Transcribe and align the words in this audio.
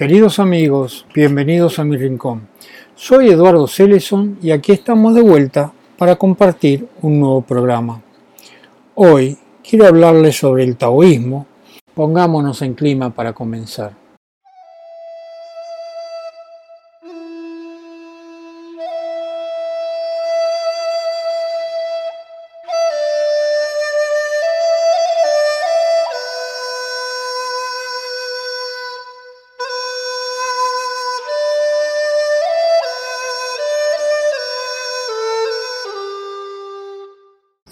Queridos 0.00 0.38
amigos, 0.38 1.04
bienvenidos 1.14 1.78
a 1.78 1.84
mi 1.84 1.94
rincón. 1.98 2.48
Soy 2.94 3.28
Eduardo 3.28 3.66
Celeson 3.66 4.38
y 4.40 4.50
aquí 4.50 4.72
estamos 4.72 5.14
de 5.14 5.20
vuelta 5.20 5.74
para 5.98 6.16
compartir 6.16 6.88
un 7.02 7.20
nuevo 7.20 7.42
programa. 7.42 8.00
Hoy 8.94 9.36
quiero 9.62 9.86
hablarles 9.86 10.38
sobre 10.38 10.64
el 10.64 10.78
taoísmo. 10.78 11.46
Pongámonos 11.92 12.62
en 12.62 12.72
clima 12.72 13.10
para 13.10 13.34
comenzar. 13.34 13.99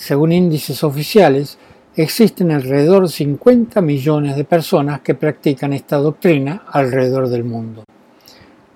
Según 0.09 0.33
índices 0.33 0.85
oficiales, 0.85 1.59
existen 1.95 2.51
alrededor 2.51 3.03
de 3.03 3.13
50 3.13 3.83
millones 3.83 4.37
de 4.37 4.45
personas 4.45 5.03
que 5.03 5.15
practican 5.15 5.75
esta 5.75 5.99
doctrina 5.99 6.63
alrededor 6.73 7.29
del 7.29 7.45
mundo. 7.45 7.85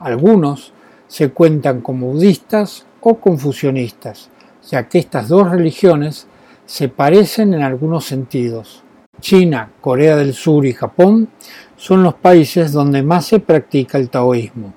Algunos 0.00 0.74
se 1.08 1.30
cuentan 1.30 1.80
como 1.80 2.08
budistas 2.08 2.84
o 3.00 3.14
confucionistas, 3.14 4.28
ya 4.69 4.86
que 4.91 4.98
estas 4.98 5.28
dos 5.28 5.50
religiones 5.50 6.27
se 6.66 6.91
parecen 6.91 7.55
en 7.55 7.62
algunos 7.62 8.05
sentidos. 8.05 8.83
China, 9.19 9.70
Corea 9.80 10.17
del 10.17 10.34
Sur 10.34 10.67
y 10.67 10.74
Japón 10.74 11.30
son 11.78 12.02
los 12.02 12.12
países 12.12 12.72
donde 12.72 13.02
más 13.02 13.24
se 13.24 13.41
practica 13.41 13.96
el 13.96 14.11
taoísmo. 14.11 14.74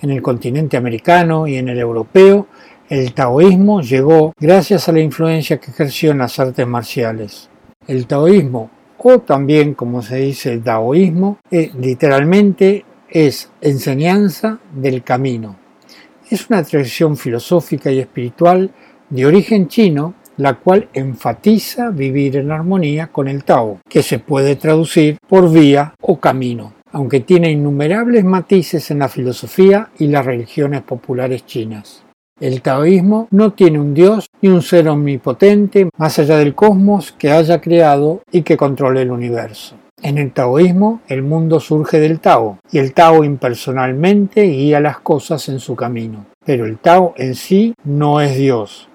En 0.00 0.10
el 0.10 0.22
continente 0.22 0.76
americano 0.76 1.48
y 1.48 1.56
en 1.56 1.68
el 1.68 1.80
europeo 1.80 2.46
el 2.88 3.12
taoísmo 3.12 3.82
llegó 3.82 4.32
gracias 4.40 4.88
a 4.88 4.92
la 4.92 5.00
influencia 5.00 5.58
que 5.58 5.70
ejerció 5.70 6.12
en 6.12 6.18
las 6.18 6.38
artes 6.38 6.66
marciales. 6.66 7.50
El 7.86 8.06
taoísmo, 8.06 8.70
o 8.96 9.18
también 9.18 9.74
como 9.74 10.00
se 10.00 10.16
dice 10.16 10.58
daoísmo, 10.58 11.38
eh, 11.50 11.70
literalmente 11.78 12.86
es 13.10 13.50
enseñanza 13.60 14.58
del 14.72 15.02
camino. 15.02 15.56
Es 16.30 16.48
una 16.48 16.62
tradición 16.62 17.16
filosófica 17.16 17.90
y 17.90 17.98
espiritual 17.98 18.70
de 19.10 19.26
origen 19.26 19.68
chino, 19.68 20.14
la 20.38 20.54
cual 20.54 20.88
enfatiza 20.94 21.90
vivir 21.90 22.36
en 22.36 22.50
armonía 22.50 23.08
con 23.08 23.28
el 23.28 23.44
Tao, 23.44 23.80
que 23.88 24.02
se 24.02 24.18
puede 24.18 24.56
traducir 24.56 25.18
por 25.28 25.50
vía 25.52 25.94
o 26.00 26.18
camino, 26.20 26.72
aunque 26.92 27.20
tiene 27.20 27.50
innumerables 27.50 28.24
matices 28.24 28.90
en 28.90 29.00
la 29.00 29.08
filosofía 29.08 29.90
y 29.98 30.06
las 30.06 30.24
religiones 30.24 30.82
populares 30.82 31.44
chinas. 31.44 32.07
El 32.40 32.62
taoísmo 32.62 33.26
no 33.32 33.52
tiene 33.52 33.80
un 33.80 33.94
dios 33.94 34.30
ni 34.40 34.48
un 34.48 34.62
ser 34.62 34.88
omnipotente 34.88 35.88
más 35.96 36.20
allá 36.20 36.36
del 36.36 36.54
cosmos 36.54 37.10
que 37.10 37.32
haya 37.32 37.60
creado 37.60 38.22
y 38.30 38.42
que 38.42 38.56
controle 38.56 39.02
el 39.02 39.10
universo. 39.10 39.74
En 40.02 40.18
el 40.18 40.30
taoísmo 40.30 41.00
el 41.08 41.22
mundo 41.22 41.58
surge 41.58 41.98
del 41.98 42.20
Tao 42.20 42.58
y 42.70 42.78
el 42.78 42.94
Tao 42.94 43.24
impersonalmente 43.24 44.44
guía 44.44 44.78
las 44.78 45.00
cosas 45.00 45.48
en 45.48 45.58
su 45.58 45.74
camino. 45.74 46.26
Pero 46.44 46.64
el 46.64 46.78
Tao 46.78 47.12
en 47.16 47.34
sí 47.34 47.74
no 47.82 48.20
es 48.20 48.36
Dios, 48.36 48.88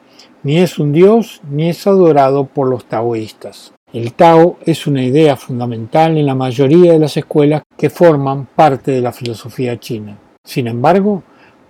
ni 0.43 0.59
es 0.59 0.79
un 0.79 0.93
Dios 0.93 1.41
ni 1.49 1.69
es 1.69 1.85
adorado 1.85 2.45
por 2.45 2.69
los 2.69 2.85
taoístas. 2.85 3.73
El 3.91 4.13
Tao 4.13 4.57
es 4.65 4.87
una 4.87 5.03
idea 5.03 5.35
fundamental 5.35 6.17
en 6.17 6.25
la 6.25 6.33
mayoría 6.33 6.93
de 6.93 6.99
las 6.99 7.17
escuelas 7.17 7.63
que 7.77 7.89
forman 7.89 8.45
parte 8.55 8.91
de 8.91 9.01
la 9.01 9.11
filosofía 9.11 9.77
china. 9.77 10.17
Sin 10.45 10.67
embargo, 10.67 11.23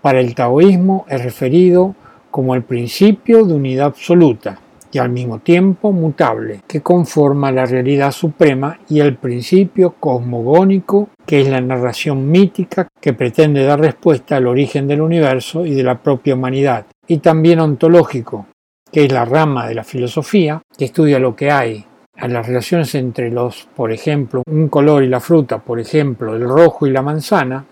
para 0.04 0.20
el 0.20 0.36
taoísmo 0.36 1.06
es 1.08 1.24
referido 1.24 1.96
como 2.30 2.56
el 2.56 2.64
principio 2.64 3.46
de 3.46 3.54
unidad 3.54 3.86
absoluta 3.86 4.60
y 4.92 4.98
al 4.98 5.10
mismo 5.10 5.40
tiempo 5.40 5.94
mutable, 5.94 6.60
que 6.68 6.82
conforma 6.82 7.54
la 7.54 7.66
realidad 7.66 8.12
suprema 8.12 8.78
y 8.90 9.00
el 9.00 9.16
principio 9.16 9.96
cosmogónico, 9.98 11.08
que 11.26 11.40
es 11.40 11.48
la 11.48 11.62
narración 11.62 12.30
mítica 12.30 12.90
que 13.00 13.14
pretende 13.14 13.64
dar 13.64 13.80
respuesta 13.80 14.36
al 14.36 14.48
origen 14.48 14.90
del 14.90 15.02
universo 15.02 15.66
y 15.66 15.74
de 15.74 15.84
la 15.84 15.98
propia 15.98 16.36
humanidad, 16.36 16.86
y 17.08 17.20
también 17.20 17.62
ontológico, 17.62 18.48
que 18.92 19.06
es 19.06 19.12
la 19.12 19.24
rama 19.24 19.70
de 19.70 19.76
la 19.76 19.86
filosofía 19.86 20.62
que 20.78 20.86
estudia 20.86 21.18
lo 21.18 21.34
que 21.34 21.50
hay, 21.50 21.86
a 22.18 22.28
las 22.28 22.46
relaciones 22.46 22.94
entre 22.96 23.32
los, 23.32 23.68
por 23.74 23.92
ejemplo, 23.94 24.44
un 24.46 24.68
color 24.68 25.02
y 25.02 25.08
la 25.08 25.22
fruta, 25.22 25.60
por 25.60 25.80
ejemplo, 25.80 26.36
el 26.36 26.44
rojo 26.44 26.86
y 26.86 26.92
la 26.92 27.02
manzana, 27.02 27.66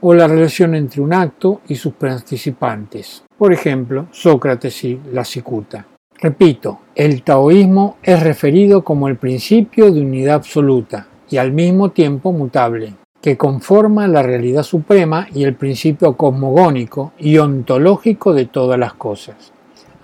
o 0.00 0.14
la 0.14 0.28
relación 0.28 0.74
entre 0.74 1.00
un 1.00 1.12
acto 1.12 1.60
y 1.68 1.76
sus 1.76 1.94
participantes, 1.94 3.24
por 3.36 3.52
ejemplo, 3.52 4.06
Sócrates 4.10 4.84
y 4.84 5.00
la 5.12 5.24
cicuta. 5.24 5.86
Repito, 6.18 6.80
el 6.94 7.22
taoísmo 7.22 7.96
es 8.02 8.22
referido 8.22 8.82
como 8.82 9.08
el 9.08 9.16
principio 9.16 9.92
de 9.92 10.00
unidad 10.00 10.36
absoluta 10.36 11.08
y 11.28 11.36
al 11.36 11.52
mismo 11.52 11.90
tiempo 11.90 12.32
mutable, 12.32 12.94
que 13.20 13.36
conforma 13.36 14.08
la 14.08 14.22
realidad 14.22 14.62
suprema 14.62 15.26
y 15.34 15.44
el 15.44 15.54
principio 15.54 16.16
cosmogónico 16.16 17.12
y 17.18 17.38
ontológico 17.38 18.32
de 18.32 18.46
todas 18.46 18.78
las 18.78 18.94
cosas. 18.94 19.52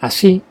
Así, 0.01 0.43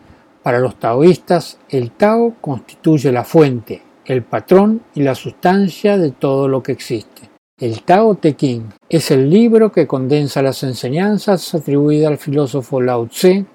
para 0.41 0.59
los 0.59 0.79
taoístas, 0.79 1.59
el 1.69 1.91
Tao 1.91 2.35
constituye 2.41 3.11
la 3.11 3.23
fuente, 3.23 3.81
el 4.05 4.23
patrón 4.23 4.81
y 4.95 5.03
la 5.03 5.13
sustancia 5.13 5.97
de 5.97 6.11
todo 6.11 6.47
lo 6.47 6.63
que 6.63 6.71
existe. 6.71 7.30
El 7.61 7.83
Tao 7.83 8.15
Te 8.15 8.35
Ching 8.35 8.71
es 8.89 9.11
el 9.11 9.29
libro 9.29 9.71
que 9.71 9.85
condensa 9.85 10.41
las 10.41 10.63
enseñanzas 10.63 11.53
atribuidas 11.53 12.09
al 12.09 12.17
filósofo 12.17 12.81
Lao 12.81 13.05
Tse, 13.05 13.45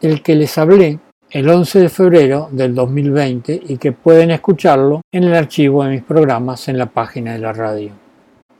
del 0.00 0.24
que 0.24 0.34
les 0.34 0.58
hablé 0.58 0.98
el 1.30 1.48
11 1.48 1.82
de 1.82 1.88
febrero 1.88 2.48
del 2.50 2.74
2020 2.74 3.62
y 3.68 3.76
que 3.76 3.92
pueden 3.92 4.32
escucharlo 4.32 5.02
en 5.12 5.22
el 5.22 5.34
archivo 5.34 5.84
de 5.84 5.90
mis 5.90 6.02
programas 6.02 6.66
en 6.66 6.78
la 6.78 6.86
página 6.86 7.34
de 7.34 7.38
la 7.38 7.52
radio. 7.52 7.92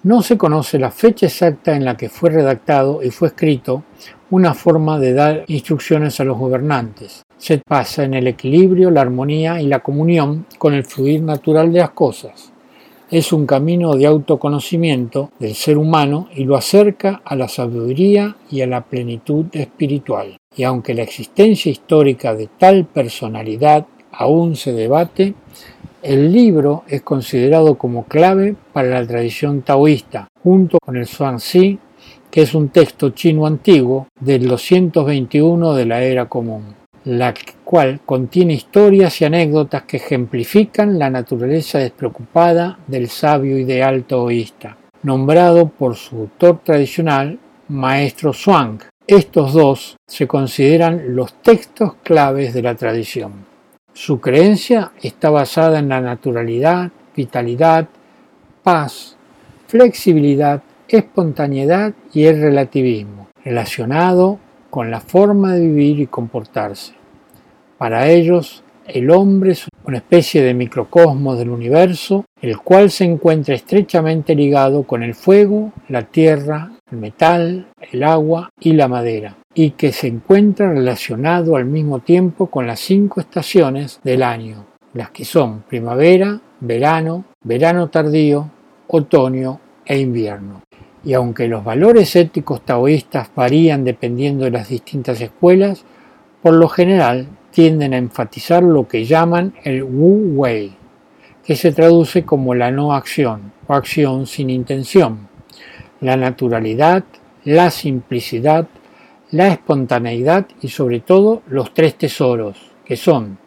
No 0.05 0.23
se 0.23 0.39
conoce 0.39 0.79
la 0.79 0.93
fecha 0.93 1.27
exacta 1.27 1.75
en 1.75 1.85
la 1.85 1.97
que 1.97 2.09
fue 2.09 2.31
redactado 2.31 3.03
y 3.03 3.11
fue 3.11 3.27
escrito 3.27 3.83
una 4.31 4.55
forma 4.55 5.01
de 5.01 5.13
dar 5.13 5.45
instrucciones 5.49 6.21
a 6.21 6.25
los 6.25 6.39
gobernantes. 6.39 7.25
Se 7.37 7.59
pasa 7.59 8.05
en 8.05 8.15
el 8.15 8.29
equilibrio, 8.29 8.93
la 8.93 9.01
armonía 9.01 9.61
y 9.61 9.67
la 9.67 9.81
comunión 9.81 10.47
con 10.57 10.73
el 10.73 10.85
fluir 10.85 11.21
natural 11.21 11.73
de 11.73 11.81
las 11.81 11.91
cosas 11.91 12.54
es 13.15 13.33
un 13.33 13.47
camino 13.47 13.95
de 13.95 14.07
autoconocimiento 14.07 15.31
del 15.39 15.55
ser 15.55 15.79
humano 15.79 16.29
y 16.35 16.43
lo 16.43 16.57
acerca 16.57 17.23
a 17.25 17.37
la 17.37 17.47
sabiduría 17.47 18.37
y 18.51 18.61
a 18.61 18.67
la 18.67 18.83
plenitud 18.83 19.47
espiritual. 19.53 20.37
Y 20.57 20.65
aunque 20.65 20.95
la 20.95 21.03
existencia 21.03 21.71
histórica 21.71 22.35
de 22.35 22.49
tal 22.59 22.87
personalidad 22.87 23.87
aún 24.11 24.57
se 24.57 24.73
debate, 24.73 25.35
el 26.03 26.33
libro 26.33 26.83
es 26.89 27.03
considerado 27.03 27.79
como 27.79 28.05
clave 28.07 28.57
para 28.73 28.89
la 28.89 29.07
tradición 29.07 29.63
taoísta, 29.63 30.27
junto 30.43 30.79
con 30.81 30.97
el 30.97 31.07
Zhuangzi, 31.07 31.79
que 32.33 32.43
es 32.43 32.53
un 32.53 32.71
texto 32.71 33.11
chino 33.11 33.47
antiguo 33.47 34.09
del 34.19 34.49
221 34.49 35.75
de 35.75 35.87
la 35.87 36.03
era 36.03 36.29
común 36.29 36.75
la 37.05 37.35
cual 37.65 38.01
contiene 38.05 38.55
historias 38.55 39.21
y 39.21 39.25
anécdotas 39.25 39.83
que 39.83 39.97
ejemplifican 39.97 40.99
la 40.99 41.11
naturaleza 41.11 41.79
despreocupada 41.79 42.79
del 42.87 43.09
sabio 43.09 43.59
ideal 43.59 44.05
taoísta, 44.05 44.77
nombrado 45.03 45.69
por 45.69 45.97
su 45.97 46.17
autor 46.17 46.61
tradicional, 46.63 47.39
Maestro 47.69 48.33
Zhuang. 48.33 48.81
Estos 49.07 49.53
dos 49.53 49.97
se 50.07 50.27
consideran 50.27 51.15
los 51.17 51.35
textos 51.43 51.95
claves 52.03 52.55
de 52.55 52.63
la 52.63 52.75
tradición. 52.75 53.33
Su 53.93 54.21
creencia 54.21 54.93
está 55.03 55.31
basada 55.31 55.79
en 55.79 55.89
la 55.89 56.01
naturalidad, 56.01 56.91
vitalidad, 57.15 57.87
paz, 58.63 59.17
flexibilidad, 59.67 60.63
espontaneidad 60.89 61.95
y 62.13 62.25
el 62.25 62.41
relativismo, 62.41 63.29
relacionado 63.45 64.39
con 64.71 64.91
la 64.91 65.01
forma 65.01 65.55
de 65.55 65.61
vivir 65.61 66.01
y 66.01 66.07
comportarse. 66.07 67.04
Para 67.85 68.09
ellos, 68.09 68.65
el 68.87 69.11
hombre 69.11 69.53
es 69.53 69.67
una 69.85 69.99
especie 69.99 70.43
de 70.43 70.55
microcosmos 70.55 71.37
del 71.37 71.51
universo, 71.51 72.25
el 72.41 72.57
cual 72.57 72.91
se 72.91 73.05
encuentra 73.05 73.55
estrechamente 73.55 74.35
ligado 74.35 74.85
con 74.85 75.03
el 75.03 75.15
fuego, 75.15 75.71
la 75.91 76.01
tierra, 76.05 76.73
el 76.91 76.97
metal, 76.97 77.67
el 77.93 78.03
agua 78.03 78.49
y 78.59 78.73
la 78.73 78.89
madera, 78.89 79.37
y 79.53 79.73
que 79.73 79.93
se 79.93 80.07
encuentra 80.07 80.73
relacionado 80.73 81.57
al 81.57 81.67
mismo 81.67 81.99
tiempo 81.99 82.47
con 82.47 82.67
las 82.67 82.81
cinco 82.81 83.21
estaciones 83.21 84.01
del 84.03 84.23
año, 84.23 84.65
las 84.95 85.11
que 85.11 85.27
son 85.27 85.61
primavera, 85.69 86.41
verano, 86.61 87.27
verano 87.43 87.91
tardío, 87.91 88.51
otoño 88.87 89.61
e 89.85 89.99
invierno. 89.99 90.63
Y 91.05 91.13
aunque 91.13 91.49
los 91.49 91.63
valores 91.63 92.17
éticos 92.17 92.63
taoístas 92.63 93.29
varían 93.37 93.85
dependiendo 93.85 94.47
de 94.47 94.53
las 94.53 94.71
distintas 94.71 95.21
escuelas, 95.21 95.85
por 96.41 96.55
lo 96.55 96.69
general 96.69 97.29
tienden 97.55 97.95
a 97.95 97.99
enfatizar 97.99 98.65
lo 98.65 98.89
que 98.89 99.05
llaman 99.05 99.55
el 99.63 99.85
Wu 99.85 100.41
Wei, 100.41 100.73
que 101.45 101.55
se 101.55 101.71
traduce 101.71 102.25
como 102.25 102.53
la 102.53 102.73
no 102.73 102.93
acción 102.93 103.53
o 103.69 103.75
acción 103.75 104.27
sin 104.27 104.51
intención, 104.51 105.29
la 106.01 106.17
naturalidad, 106.17 107.05
la 107.45 107.71
simplicidad, 107.71 108.67
la 109.31 109.49
espontaneidad 109.49 110.47
y 110.63 110.69
sobre 110.69 110.99
todo 110.99 111.43
los 111.47 111.73
tres 111.73 111.95
tesoros, 111.95 112.73
que 112.85 112.97
son 112.97 113.39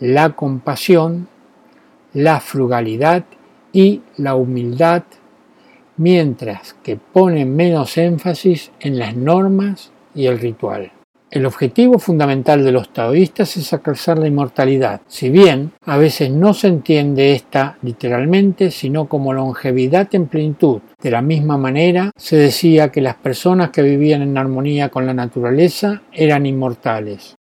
la 0.00 0.30
compasión, 0.36 1.26
la 2.12 2.40
frugalidad 2.40 3.24
y 3.72 4.02
la 4.18 4.34
humildad, 4.34 5.04
mientras 5.96 6.74
que 6.82 6.96
ponen 6.96 7.56
menos 7.56 7.96
énfasis 7.96 8.70
en 8.80 8.98
las 8.98 9.16
normas 9.16 9.92
y 10.14 10.26
el 10.26 10.38
ritual. 10.38 10.92
El 11.30 11.46
objetivo 11.46 12.00
fundamental 12.00 12.64
de 12.64 12.72
los 12.72 12.92
taoístas 12.92 13.56
es 13.56 13.72
alcanzar 13.72 14.18
la 14.18 14.26
inmortalidad, 14.26 15.00
si 15.06 15.30
bien 15.30 15.70
a 15.84 15.96
veces 15.96 16.28
no 16.32 16.54
se 16.54 16.66
entiende 16.66 17.34
esta 17.34 17.78
literalmente, 17.82 18.72
sino 18.72 19.08
como 19.08 19.32
longevidad 19.32 20.12
en 20.12 20.26
plenitud. 20.26 20.80
De 21.00 21.12
la 21.12 21.22
misma 21.22 21.56
manera, 21.56 22.10
se 22.16 22.36
decía 22.36 22.90
que 22.90 23.00
las 23.00 23.14
personas 23.14 23.70
que 23.70 23.82
vivían 23.82 24.22
en 24.22 24.36
armonía 24.38 24.88
con 24.88 25.06
la 25.06 25.14
naturaleza 25.14 26.02
eran 26.12 26.46
inmortales. 26.46 27.36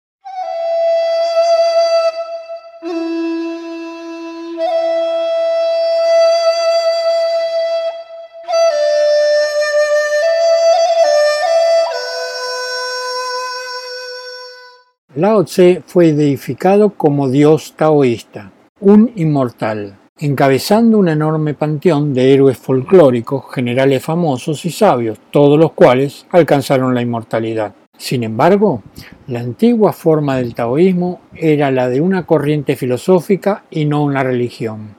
Lao 15.15 15.43
Tse 15.45 15.83
fue 15.87 16.13
deificado 16.13 16.91
como 16.91 17.31
dios 17.31 17.73
taoísta, 17.75 18.53
un 18.79 19.11
inmortal, 19.17 19.97
encabezando 20.19 20.99
un 20.99 21.09
enorme 21.09 21.55
panteón 21.55 22.13
de 22.13 22.35
héroes 22.35 22.59
folclóricos, 22.59 23.45
generales 23.51 24.05
famosos 24.05 24.67
y 24.67 24.71
sabios, 24.71 25.19
todos 25.31 25.59
los 25.59 25.73
cuales 25.73 26.27
alcanzaron 26.31 26.95
la 26.95 27.01
inmortalidad. 27.01 27.75
Sin 27.97 28.23
embargo, 28.23 28.83
la 29.29 29.41
antigua 29.41 29.95
forma 29.95 30.37
del 30.37 30.55
taoísmo 30.55 31.23
era 31.35 31.71
la 31.71 31.89
de 31.89 32.03
una 32.03 32.27
corriente 32.27 32.77
filosófica 32.77 33.65
y 33.71 33.87
no 33.87 34.05
una 34.05 34.23
religión, 34.23 34.95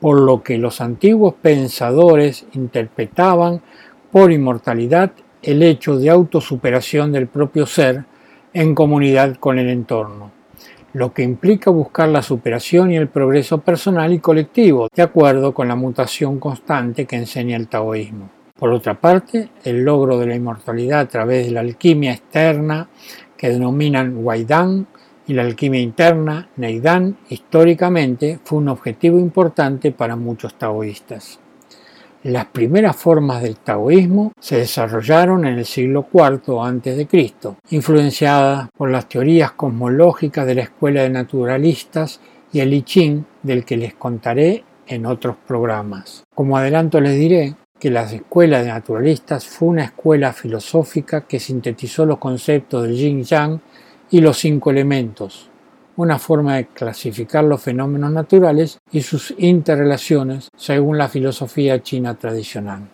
por 0.00 0.20
lo 0.20 0.42
que 0.42 0.58
los 0.58 0.80
antiguos 0.80 1.34
pensadores 1.40 2.44
interpretaban 2.54 3.62
por 4.10 4.32
inmortalidad 4.32 5.12
el 5.44 5.62
hecho 5.62 5.96
de 5.96 6.10
autosuperación 6.10 7.12
del 7.12 7.28
propio 7.28 7.66
ser 7.66 8.04
en 8.54 8.74
comunidad 8.74 9.36
con 9.36 9.58
el 9.58 9.68
entorno, 9.68 10.30
lo 10.92 11.12
que 11.12 11.24
implica 11.24 11.70
buscar 11.70 12.08
la 12.08 12.22
superación 12.22 12.92
y 12.92 12.96
el 12.96 13.08
progreso 13.08 13.58
personal 13.58 14.12
y 14.12 14.20
colectivo, 14.20 14.88
de 14.94 15.02
acuerdo 15.02 15.52
con 15.52 15.66
la 15.66 15.74
mutación 15.74 16.38
constante 16.38 17.04
que 17.04 17.16
enseña 17.16 17.56
el 17.56 17.66
taoísmo. 17.66 18.30
Por 18.56 18.70
otra 18.70 18.94
parte, 18.94 19.48
el 19.64 19.84
logro 19.84 20.18
de 20.18 20.26
la 20.26 20.36
inmortalidad 20.36 21.00
a 21.00 21.08
través 21.08 21.46
de 21.46 21.52
la 21.52 21.60
alquimia 21.60 22.12
externa, 22.12 22.88
que 23.36 23.50
denominan 23.50 24.24
Waidan, 24.24 24.86
y 25.26 25.32
la 25.32 25.42
alquimia 25.42 25.80
interna, 25.80 26.48
Neidan, 26.56 27.16
históricamente 27.28 28.38
fue 28.44 28.58
un 28.58 28.68
objetivo 28.68 29.18
importante 29.18 29.90
para 29.90 30.16
muchos 30.16 30.54
taoístas. 30.54 31.40
Las 32.24 32.46
primeras 32.46 32.96
formas 32.96 33.42
del 33.42 33.58
taoísmo 33.58 34.32
se 34.40 34.56
desarrollaron 34.56 35.44
en 35.44 35.58
el 35.58 35.66
siglo 35.66 36.08
IV 36.10 36.58
a.C., 36.58 37.06
influenciadas 37.68 38.70
por 38.74 38.90
las 38.90 39.10
teorías 39.10 39.52
cosmológicas 39.52 40.46
de 40.46 40.54
la 40.54 40.62
escuela 40.62 41.02
de 41.02 41.10
naturalistas 41.10 42.22
y 42.50 42.60
el 42.60 42.72
I 42.72 42.80
Ching, 42.80 43.26
del 43.42 43.66
que 43.66 43.76
les 43.76 43.92
contaré 43.92 44.64
en 44.86 45.04
otros 45.04 45.36
programas. 45.46 46.24
Como 46.34 46.56
adelanto 46.56 46.98
les 46.98 47.18
diré 47.18 47.56
que 47.78 47.90
la 47.90 48.04
escuela 48.04 48.62
de 48.62 48.68
naturalistas 48.68 49.46
fue 49.46 49.68
una 49.68 49.84
escuela 49.84 50.32
filosófica 50.32 51.26
que 51.26 51.38
sintetizó 51.38 52.06
los 52.06 52.16
conceptos 52.16 52.84
del 52.84 52.96
yin 52.96 53.22
yang 53.22 53.60
y 54.10 54.22
los 54.22 54.38
cinco 54.38 54.70
elementos, 54.70 55.50
una 55.96 56.18
forma 56.18 56.56
de 56.56 56.66
clasificar 56.66 57.44
los 57.44 57.62
fenómenos 57.62 58.12
naturales 58.12 58.78
y 58.90 59.02
sus 59.02 59.34
interrelaciones 59.38 60.48
según 60.56 60.98
la 60.98 61.08
filosofía 61.08 61.82
china 61.82 62.14
tradicional. 62.14 62.88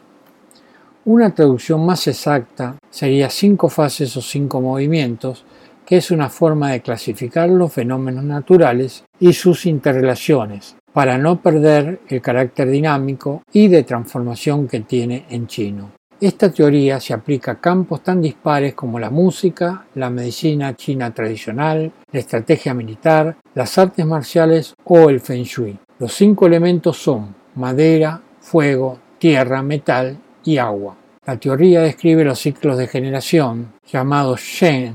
Una 1.07 1.35
traducción 1.35 1.85
más 1.85 2.07
exacta 2.07 2.77
sería 2.91 3.31
cinco 3.31 3.69
fases 3.69 4.17
o 4.17 4.21
cinco 4.21 4.61
movimientos, 4.61 5.45
que 5.87 5.97
es 5.97 6.11
una 6.11 6.29
forma 6.29 6.73
de 6.73 6.83
clasificar 6.83 7.49
los 7.49 7.73
fenómenos 7.73 8.23
naturales 8.23 9.05
y 9.19 9.33
sus 9.33 9.65
interrelaciones, 9.67 10.77
para 10.93 11.17
no 11.17 11.41
perder 11.41 12.01
el 12.09 12.21
carácter 12.21 12.69
dinámico 12.69 13.43
y 13.53 13.69
de 13.69 13.83
transformación 13.83 14.69
que 14.69 14.81
tiene 14.81 15.25
en 15.31 15.47
chino. 15.47 16.00
Esta 16.21 16.53
teoría 16.53 17.01
se 17.01 17.15
aplica 17.15 17.53
a 17.53 17.61
campos 17.61 18.03
tan 18.03 18.21
dispares 18.21 18.75
como 18.75 18.99
la 18.99 19.09
música, 19.09 19.87
la 19.95 20.11
medicina 20.11 20.77
china 20.77 21.15
tradicional, 21.15 21.91
la 22.13 22.19
estrategia 22.19 22.75
militar, 22.75 23.39
las 23.55 23.79
artes 23.79 24.05
marciales 24.05 24.75
o 24.85 25.09
el 25.09 25.21
feng 25.21 25.45
shui. 25.45 25.79
Los 25.99 26.13
cinco 26.13 26.47
elementos 26.47 26.99
son 26.99 27.35
madera, 27.55 28.21
fuego, 28.39 28.99
tierra, 29.19 29.63
metal 29.63 30.19
y 30.45 30.59
agua. 30.59 30.95
La 31.25 31.41
teoría 31.41 31.81
describe 31.81 32.23
los 32.23 32.39
ciclos 32.39 32.77
de 32.77 32.87
generación, 32.87 33.73
llamados 33.91 34.41
Shen, 34.41 34.95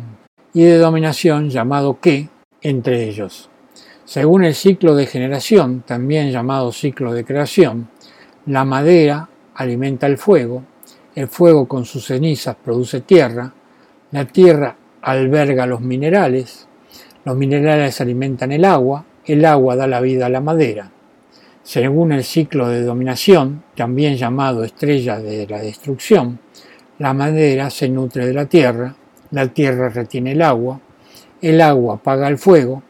y 0.53 0.61
de 0.61 0.77
dominación, 0.77 1.49
llamado 1.49 1.99
Ke, 1.99 2.29
entre 2.61 3.03
ellos. 3.03 3.49
Según 4.03 4.43
el 4.43 4.53
ciclo 4.53 4.95
de 4.95 5.07
generación, 5.07 5.81
también 5.87 6.31
llamado 6.31 6.71
ciclo 6.71 7.13
de 7.13 7.25
creación, 7.25 7.89
la 8.45 8.63
madera 8.63 9.27
alimenta 9.55 10.05
el 10.05 10.19
fuego, 10.19 10.63
el 11.15 11.29
fuego 11.29 11.65
con 11.67 11.85
sus 11.85 12.05
cenizas 12.05 12.57
produce 12.61 13.01
tierra, 13.01 13.53
la 14.11 14.25
tierra 14.25 14.75
alberga 15.01 15.65
los 15.65 15.79
minerales, 15.79 16.67
los 17.23 17.37
minerales 17.37 18.01
alimentan 18.01 18.51
el 18.51 18.65
agua, 18.65 19.05
el 19.25 19.45
agua 19.45 19.75
da 19.75 19.87
la 19.87 20.01
vida 20.01 20.25
a 20.25 20.29
la 20.29 20.41
madera. 20.41 20.91
Según 21.63 22.11
el 22.11 22.23
ciclo 22.23 22.67
de 22.67 22.83
dominación, 22.83 23.63
también 23.75 24.17
llamado 24.17 24.63
estrella 24.63 25.19
de 25.19 25.47
la 25.47 25.59
destrucción, 25.59 26.39
la 26.99 27.13
madera 27.13 27.69
se 27.69 27.89
nutre 27.89 28.27
de 28.27 28.33
la 28.33 28.45
tierra, 28.45 28.95
la 29.31 29.47
tierra 29.47 29.89
retiene 29.89 30.33
el 30.33 30.41
agua, 30.41 30.79
el 31.41 31.61
agua 31.61 31.95
apaga 31.95 32.27
el 32.27 32.37
fuego, 32.37 32.83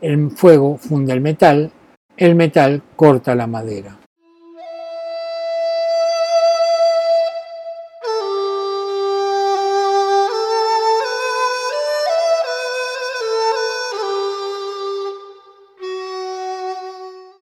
el 0.00 0.30
fuego 0.30 0.76
funde 0.76 1.12
el 1.12 1.20
metal, 1.20 1.72
el 2.16 2.34
metal 2.34 2.82
corta 2.94 3.34
la 3.34 3.46
madera. 3.46 3.99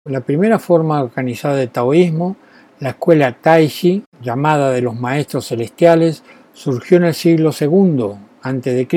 La 0.08 0.22
primera 0.22 0.58
forma 0.58 1.02
organizada 1.02 1.56
de 1.56 1.66
taoísmo, 1.66 2.36
la 2.80 2.90
escuela 2.90 3.36
Taishi, 3.38 4.02
llamada 4.22 4.70
de 4.70 4.80
los 4.80 4.94
maestros 4.94 5.48
celestiales, 5.48 6.22
surgió 6.54 6.96
en 6.96 7.04
el 7.04 7.14
siglo 7.14 7.50
II 7.50 8.14
a.C. 8.40 8.88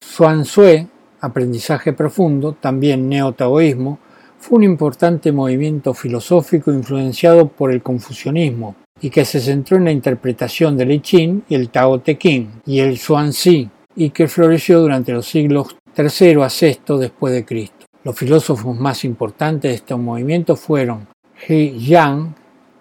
Xuanzue, 0.00 0.86
aprendizaje 1.20 1.92
profundo, 1.92 2.52
también 2.52 3.08
neotaoísmo, 3.08 3.98
fue 4.38 4.58
un 4.58 4.64
importante 4.64 5.32
movimiento 5.32 5.92
filosófico 5.92 6.72
influenciado 6.72 7.48
por 7.48 7.72
el 7.72 7.82
confucianismo 7.82 8.76
y 9.00 9.10
que 9.10 9.24
se 9.24 9.40
centró 9.40 9.76
en 9.76 9.86
la 9.86 9.90
interpretación 9.90 10.76
del 10.76 10.92
I 10.92 11.00
Ching 11.00 11.42
y 11.48 11.56
el 11.56 11.70
Tao 11.70 11.98
Te 11.98 12.16
Ching 12.16 12.62
y 12.64 12.78
el 12.78 12.96
Xuanzi 12.96 13.68
y 13.96 14.10
que 14.10 14.28
floreció 14.28 14.78
durante 14.78 15.12
los 15.12 15.26
siglos 15.26 15.74
III 15.98 16.42
a 16.42 16.48
VI 16.48 16.98
después 17.00 17.34
de 17.34 17.44
Cristo. 17.44 17.75
Los 18.06 18.14
filósofos 18.14 18.78
más 18.78 19.04
importantes 19.04 19.68
de 19.68 19.74
este 19.74 19.96
movimiento 19.96 20.54
fueron 20.54 21.08
He 21.48 21.76
Yang, 21.76 22.36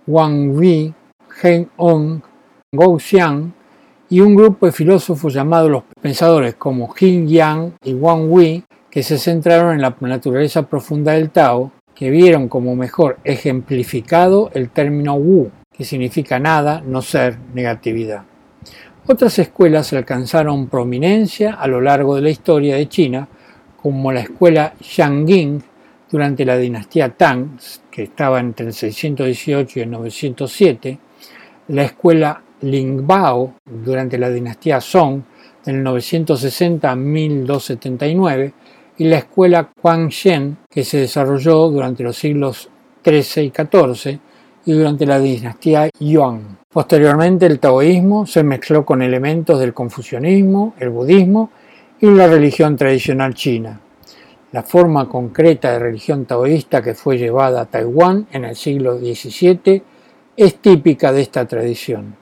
Wang 0.05 0.55
Wei, 0.55 0.94
Heng 1.41 1.65
Ong, 1.77 2.22
Gou 2.72 3.00
Xiang 3.00 3.51
y 4.08 4.20
un 4.20 4.36
grupo 4.36 4.67
de 4.67 4.72
filósofos 4.72 5.34
llamados 5.34 5.72
los 5.72 5.84
pensadores 6.00 6.53
como 6.53 6.89
Jin 6.89 7.27
Yang 7.27 7.74
y 7.84 7.96
Wang 7.96 8.32
Wei 8.32 8.63
que 8.91 9.01
se 9.01 9.17
centraron 9.17 9.74
en 9.74 9.82
la 9.82 9.96
naturaleza 10.00 10.70
profunda 10.70 11.13
del 11.13 11.32
Tao, 11.32 11.72
que 11.96 12.12
vieron 12.12 12.48
como 12.48 12.75
mejor 12.75 13.17
ejemplificado 13.24 14.51
el 14.53 14.70
término 14.70 15.15
Wu, 15.15 15.50
que 15.75 15.86
significa 15.86 16.38
nada, 16.38 16.84
no 16.86 17.01
ser, 17.01 17.39
negatividad. 17.55 18.25
Otras 19.08 19.39
escuelas 19.39 19.91
alcanzaron 19.91 20.67
prominencia 20.67 21.55
a 21.55 21.65
lo 21.65 21.82
largo 21.82 22.15
de 22.15 22.22
la 22.22 22.29
historia 22.29 22.75
de 22.75 22.88
China, 22.88 23.27
como 23.86 24.12
la 24.12 24.22
escuela 24.22 24.74
Shanging 24.82 25.62
durante 26.10 26.44
la 26.44 26.58
dinastía 26.58 27.10
Tang, 27.10 27.50
que 27.92 28.01
estaba 28.01 28.39
entre 28.39 28.65
el 28.65 28.74
618 28.74 29.77
y 29.77 29.82
el 29.84 29.92
907, 29.92 30.98
la 31.68 31.84
escuela 31.84 32.42
Lingbao 32.62 33.54
durante 33.63 34.18
la 34.18 34.32
dinastía 34.32 34.82
Song 34.82 35.22
del 35.63 35.84
960 35.84 36.89
a 36.89 36.96
1279 36.96 38.54
y 38.98 39.04
la 39.04 39.20
escuela 39.20 39.70
Shen 40.10 40.58
que 40.68 40.84
se 40.84 40.98
desarrolló 40.98 41.70
durante 41.70 42.01
los 42.01 42.18
siglos 42.18 42.72
XIII 43.04 43.46
y 43.46 43.51
XIV 43.51 44.20
y 44.65 44.72
durante 44.72 45.06
la 45.06 45.20
dinastía 45.20 45.92
Yuan. 46.00 46.58
Posteriormente 46.74 47.46
el 47.46 47.60
taoísmo 47.60 48.25
se 48.25 48.42
mezcló 48.42 48.84
con 48.84 49.04
elementos 49.04 49.60
del 49.60 49.75
confucianismo, 49.75 50.74
el 50.80 50.89
budismo 50.89 51.51
y 52.02 52.08
la 52.08 52.28
religión 52.28 52.75
tradicional 52.75 53.34
china. 53.34 53.80
La 54.52 54.64
forma 54.64 55.08
concreta 55.08 55.72
de 55.72 55.80
religión 55.80 56.25
taoísta 56.25 56.82
que 56.82 56.94
fue 56.94 57.18
llevada 57.18 57.62
a 57.62 57.66
Taiwán 57.66 58.28
en 58.32 58.46
el 58.46 58.56
siglo 58.56 58.98
XVII 58.98 59.84
es 60.38 60.56
típica 60.58 61.12
de 61.12 61.22
esta 61.22 61.46
tradición. 61.48 62.16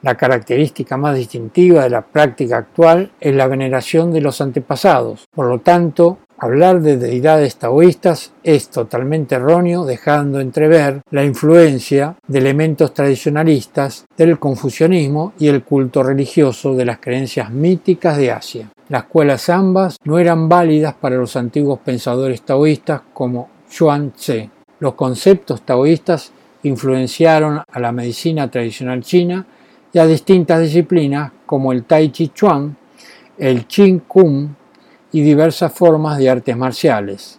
La 0.00 0.14
característica 0.14 0.96
más 0.96 1.16
distintiva 1.16 1.82
de 1.82 1.90
la 1.90 2.02
práctica 2.02 2.58
actual 2.58 3.10
es 3.20 3.34
la 3.34 3.48
veneración 3.48 4.12
de 4.12 4.20
los 4.20 4.40
antepasados. 4.40 5.26
Por 5.34 5.48
lo 5.48 5.58
tanto, 5.58 6.18
hablar 6.38 6.80
de 6.80 6.96
deidades 6.96 7.56
taoístas 7.56 8.32
es 8.44 8.68
totalmente 8.68 9.34
erróneo, 9.34 9.84
dejando 9.84 10.40
entrever 10.40 11.02
la 11.10 11.24
influencia 11.24 12.16
de 12.28 12.38
elementos 12.38 12.94
tradicionalistas 12.94 14.06
del 14.16 14.38
confucianismo 14.38 15.32
y 15.38 15.48
el 15.48 15.64
culto 15.64 16.02
religioso 16.02 16.74
de 16.74 16.84
las 16.84 16.98
creencias 16.98 17.50
míticas 17.50 18.16
de 18.16 18.30
Asia. 18.30 18.70
Las 18.88 19.04
cuales 19.04 19.50
ambas 19.50 19.98
no 20.04 20.18
eran 20.18 20.48
válidas 20.48 20.94
para 20.94 21.16
los 21.16 21.36
antiguos 21.36 21.80
pensadores 21.80 22.42
taoístas 22.42 23.02
como 23.12 23.50
Xuan 23.70 24.12
Tse. 24.12 24.50
Los 24.80 24.94
conceptos 24.94 25.62
taoístas 25.62 26.32
influenciaron 26.62 27.62
a 27.70 27.80
la 27.80 27.92
medicina 27.92 28.50
tradicional 28.50 29.02
china 29.02 29.44
y 29.92 29.98
a 29.98 30.06
distintas 30.06 30.60
disciplinas 30.60 31.32
como 31.44 31.72
el 31.72 31.84
Tai 31.84 32.10
Chi 32.10 32.28
Chuan, 32.28 32.76
el 33.36 33.66
Qing 33.66 34.00
Kung 34.00 34.48
y 35.12 35.20
diversas 35.20 35.72
formas 35.72 36.18
de 36.18 36.30
artes 36.30 36.56
marciales. 36.56 37.38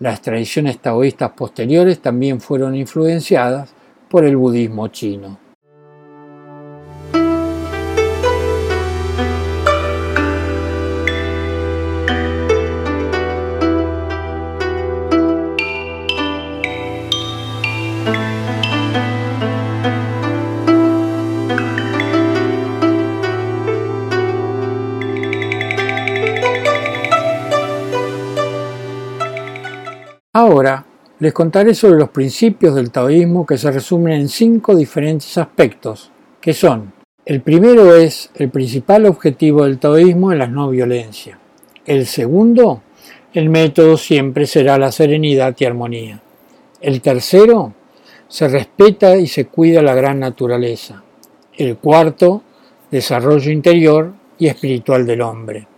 Las 0.00 0.20
tradiciones 0.20 0.78
taoístas 0.78 1.30
posteriores 1.32 2.00
también 2.00 2.40
fueron 2.40 2.74
influenciadas 2.74 3.72
por 4.08 4.24
el 4.24 4.36
budismo 4.36 4.88
chino. 4.88 5.49
Ahora 30.50 30.84
les 31.20 31.32
contaré 31.32 31.76
sobre 31.76 31.96
los 31.96 32.08
principios 32.08 32.74
del 32.74 32.90
taoísmo 32.90 33.46
que 33.46 33.56
se 33.56 33.70
resumen 33.70 34.14
en 34.14 34.28
cinco 34.28 34.74
diferentes 34.74 35.38
aspectos, 35.38 36.10
que 36.40 36.52
son, 36.54 36.92
el 37.24 37.40
primero 37.40 37.94
es 37.94 38.32
el 38.34 38.50
principal 38.50 39.06
objetivo 39.06 39.62
del 39.62 39.78
taoísmo 39.78 40.32
en 40.32 40.38
la 40.38 40.48
no 40.48 40.68
violencia. 40.70 41.38
El 41.86 42.04
segundo, 42.04 42.82
el 43.32 43.48
método 43.48 43.96
siempre 43.96 44.44
será 44.44 44.76
la 44.76 44.90
serenidad 44.90 45.54
y 45.56 45.66
armonía. 45.66 46.20
El 46.80 47.00
tercero, 47.00 47.72
se 48.26 48.48
respeta 48.48 49.18
y 49.18 49.28
se 49.28 49.46
cuida 49.46 49.82
la 49.82 49.94
gran 49.94 50.18
naturaleza. 50.18 51.04
El 51.56 51.76
cuarto, 51.76 52.42
desarrollo 52.90 53.52
interior 53.52 54.12
y 54.36 54.48
espiritual 54.48 55.06
del 55.06 55.22
hombre. 55.22 55.68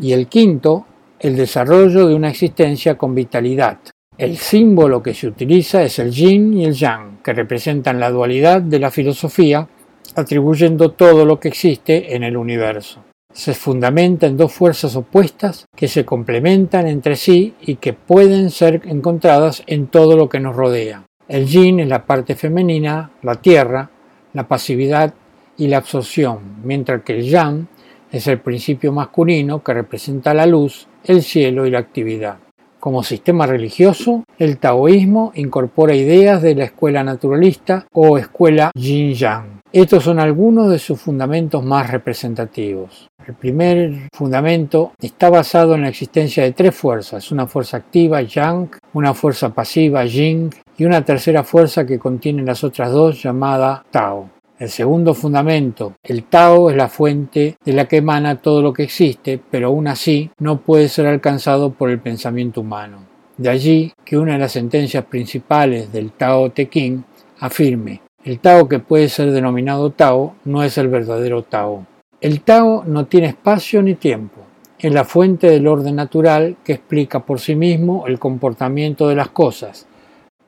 Y 0.00 0.12
el 0.12 0.28
quinto, 0.28 0.86
el 1.20 1.36
desarrollo 1.36 2.08
de 2.08 2.14
una 2.14 2.30
existencia 2.30 2.96
con 2.96 3.14
vitalidad. 3.14 3.76
El 4.18 4.36
símbolo 4.36 5.00
que 5.00 5.14
se 5.14 5.28
utiliza 5.28 5.84
es 5.84 6.00
el 6.00 6.10
yin 6.10 6.52
y 6.52 6.64
el 6.64 6.74
yang, 6.74 7.22
que 7.22 7.32
representan 7.32 8.00
la 8.00 8.10
dualidad 8.10 8.60
de 8.60 8.80
la 8.80 8.90
filosofía, 8.90 9.68
atribuyendo 10.16 10.90
todo 10.90 11.24
lo 11.24 11.38
que 11.38 11.46
existe 11.46 12.16
en 12.16 12.24
el 12.24 12.36
universo. 12.36 13.04
Se 13.32 13.54
fundamenta 13.54 14.26
en 14.26 14.36
dos 14.36 14.52
fuerzas 14.52 14.96
opuestas 14.96 15.66
que 15.76 15.86
se 15.86 16.04
complementan 16.04 16.88
entre 16.88 17.14
sí 17.14 17.54
y 17.60 17.76
que 17.76 17.92
pueden 17.92 18.50
ser 18.50 18.82
encontradas 18.86 19.62
en 19.68 19.86
todo 19.86 20.16
lo 20.16 20.28
que 20.28 20.40
nos 20.40 20.56
rodea. 20.56 21.04
El 21.28 21.46
yin 21.46 21.78
es 21.78 21.88
la 21.88 22.04
parte 22.04 22.34
femenina, 22.34 23.12
la 23.22 23.36
tierra, 23.36 23.88
la 24.32 24.48
pasividad 24.48 25.14
y 25.56 25.68
la 25.68 25.76
absorción, 25.76 26.56
mientras 26.64 27.02
que 27.04 27.12
el 27.12 27.28
yang 27.28 27.68
es 28.10 28.26
el 28.26 28.40
principio 28.40 28.90
masculino 28.90 29.62
que 29.62 29.74
representa 29.74 30.34
la 30.34 30.46
luz, 30.46 30.88
el 31.04 31.22
cielo 31.22 31.66
y 31.66 31.70
la 31.70 31.78
actividad. 31.78 32.47
Como 32.80 33.02
sistema 33.02 33.46
religioso, 33.46 34.24
el 34.38 34.58
taoísmo 34.58 35.32
incorpora 35.34 35.96
ideas 35.96 36.42
de 36.42 36.54
la 36.54 36.64
escuela 36.64 37.02
naturalista 37.02 37.86
o 37.92 38.18
escuela 38.18 38.70
yin-yang. 38.74 39.58
Estos 39.72 40.04
son 40.04 40.20
algunos 40.20 40.70
de 40.70 40.78
sus 40.78 41.00
fundamentos 41.00 41.64
más 41.64 41.90
representativos. 41.90 43.08
El 43.26 43.34
primer 43.34 44.08
fundamento 44.14 44.92
está 45.00 45.28
basado 45.28 45.74
en 45.74 45.82
la 45.82 45.88
existencia 45.88 46.44
de 46.44 46.52
tres 46.52 46.74
fuerzas, 46.74 47.30
una 47.30 47.46
fuerza 47.46 47.76
activa, 47.76 48.22
yang, 48.22 48.70
una 48.94 49.12
fuerza 49.12 49.50
pasiva, 49.50 50.06
yin, 50.06 50.48
y 50.78 50.84
una 50.84 51.04
tercera 51.04 51.42
fuerza 51.42 51.84
que 51.84 51.98
contiene 51.98 52.42
las 52.42 52.64
otras 52.64 52.92
dos 52.92 53.22
llamada 53.22 53.84
tao. 53.90 54.30
El 54.58 54.70
segundo 54.70 55.14
fundamento, 55.14 55.92
el 56.02 56.24
Tao 56.24 56.68
es 56.68 56.76
la 56.76 56.88
fuente 56.88 57.56
de 57.64 57.72
la 57.72 57.86
que 57.86 57.98
emana 57.98 58.42
todo 58.42 58.60
lo 58.60 58.72
que 58.72 58.82
existe, 58.82 59.40
pero 59.50 59.68
aún 59.68 59.86
así 59.86 60.32
no 60.40 60.62
puede 60.62 60.88
ser 60.88 61.06
alcanzado 61.06 61.70
por 61.70 61.90
el 61.90 62.00
pensamiento 62.00 62.62
humano. 62.62 62.98
De 63.36 63.50
allí 63.50 63.92
que 64.04 64.18
una 64.18 64.32
de 64.32 64.40
las 64.40 64.50
sentencias 64.50 65.04
principales 65.04 65.92
del 65.92 66.10
Tao 66.10 66.50
Te 66.50 66.68
Ching 66.68 67.04
afirme, 67.38 68.02
el 68.24 68.40
Tao 68.40 68.68
que 68.68 68.80
puede 68.80 69.08
ser 69.08 69.30
denominado 69.30 69.90
Tao 69.90 70.34
no 70.44 70.64
es 70.64 70.76
el 70.76 70.88
verdadero 70.88 71.44
Tao. 71.44 71.86
El 72.20 72.40
Tao 72.40 72.82
no 72.84 73.06
tiene 73.06 73.28
espacio 73.28 73.80
ni 73.80 73.94
tiempo. 73.94 74.40
Es 74.76 74.92
la 74.92 75.04
fuente 75.04 75.48
del 75.50 75.68
orden 75.68 75.94
natural 75.94 76.56
que 76.64 76.72
explica 76.72 77.24
por 77.24 77.38
sí 77.38 77.54
mismo 77.54 78.08
el 78.08 78.18
comportamiento 78.18 79.06
de 79.08 79.14
las 79.14 79.28
cosas 79.28 79.87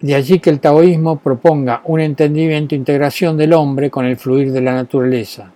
de 0.01 0.15
allí 0.15 0.39
que 0.39 0.51
el 0.51 0.61
taoísmo 0.61 1.19
proponga 1.19 1.83
un 1.85 2.01
entendimiento 2.01 2.75
e 2.75 2.79
integración 2.79 3.37
del 3.37 3.53
hombre 3.53 3.91
con 3.91 4.07
el 4.07 4.17
fluir 4.17 4.51
de 4.51 4.63
la 4.63 4.73
naturaleza. 4.73 5.53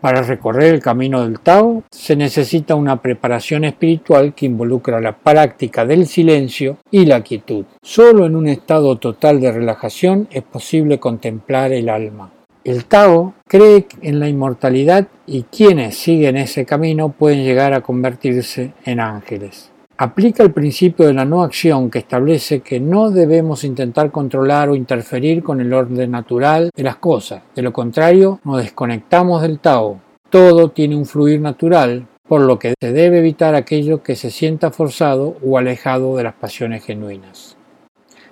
Para 0.00 0.22
recorrer 0.22 0.74
el 0.74 0.82
camino 0.82 1.22
del 1.24 1.40
Tao 1.40 1.82
se 1.90 2.16
necesita 2.16 2.74
una 2.74 3.00
preparación 3.00 3.64
espiritual 3.64 4.34
que 4.34 4.46
involucra 4.46 5.00
la 5.00 5.16
práctica 5.16 5.86
del 5.86 6.06
silencio 6.06 6.76
y 6.90 7.06
la 7.06 7.22
quietud. 7.22 7.64
Solo 7.82 8.26
en 8.26 8.36
un 8.36 8.46
estado 8.46 8.96
total 8.96 9.40
de 9.40 9.50
relajación 9.50 10.28
es 10.30 10.42
posible 10.42 11.00
contemplar 11.00 11.72
el 11.72 11.88
alma. 11.88 12.30
El 12.62 12.84
Tao 12.84 13.34
cree 13.48 13.86
en 14.02 14.20
la 14.20 14.28
inmortalidad 14.28 15.08
y 15.26 15.44
quienes 15.44 15.96
siguen 15.96 16.36
ese 16.36 16.66
camino 16.66 17.08
pueden 17.08 17.42
llegar 17.42 17.72
a 17.72 17.80
convertirse 17.80 18.74
en 18.84 19.00
ángeles 19.00 19.70
aplica 19.98 20.42
el 20.42 20.52
principio 20.52 21.06
de 21.06 21.14
la 21.14 21.24
no 21.24 21.42
acción 21.42 21.90
que 21.90 22.00
establece 22.00 22.60
que 22.60 22.80
no 22.80 23.10
debemos 23.10 23.64
intentar 23.64 24.10
controlar 24.10 24.68
o 24.68 24.74
interferir 24.74 25.42
con 25.42 25.60
el 25.60 25.72
orden 25.72 26.10
natural 26.10 26.70
de 26.74 26.82
las 26.82 26.96
cosas. 26.96 27.42
De 27.54 27.62
lo 27.62 27.72
contrario, 27.72 28.40
nos 28.44 28.58
desconectamos 28.58 29.42
del 29.42 29.58
Tao. 29.58 30.00
Todo 30.28 30.70
tiene 30.70 30.96
un 30.96 31.06
fluir 31.06 31.40
natural, 31.40 32.06
por 32.28 32.40
lo 32.42 32.58
que 32.58 32.74
se 32.80 32.92
debe 32.92 33.20
evitar 33.20 33.54
aquello 33.54 34.02
que 34.02 34.16
se 34.16 34.30
sienta 34.30 34.70
forzado 34.70 35.36
o 35.42 35.56
alejado 35.56 36.16
de 36.16 36.24
las 36.24 36.34
pasiones 36.34 36.84
genuinas. 36.84 37.56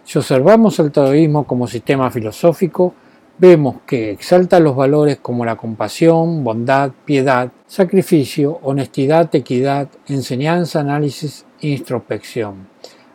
Si 0.03 0.19
observamos 0.19 0.79
el 0.81 0.93
taoísmo 0.93 1.47
como 1.47 1.67
sistema 1.67 2.11
filosófico, 2.11 2.95
vemos 3.39 3.77
que 3.87 4.11
exalta 4.11 4.61
los 4.61 4.77
valores 4.77 5.19
como 5.19 5.45
la 5.45 5.57
compasión, 5.57 6.45
bondad, 6.45 6.93
piedad, 7.05 7.51
sacrificio, 7.67 8.59
honestidad, 8.63 9.35
equidad, 9.35 9.89
enseñanza, 10.07 10.81
análisis 10.81 11.45
introspección, 11.61 12.69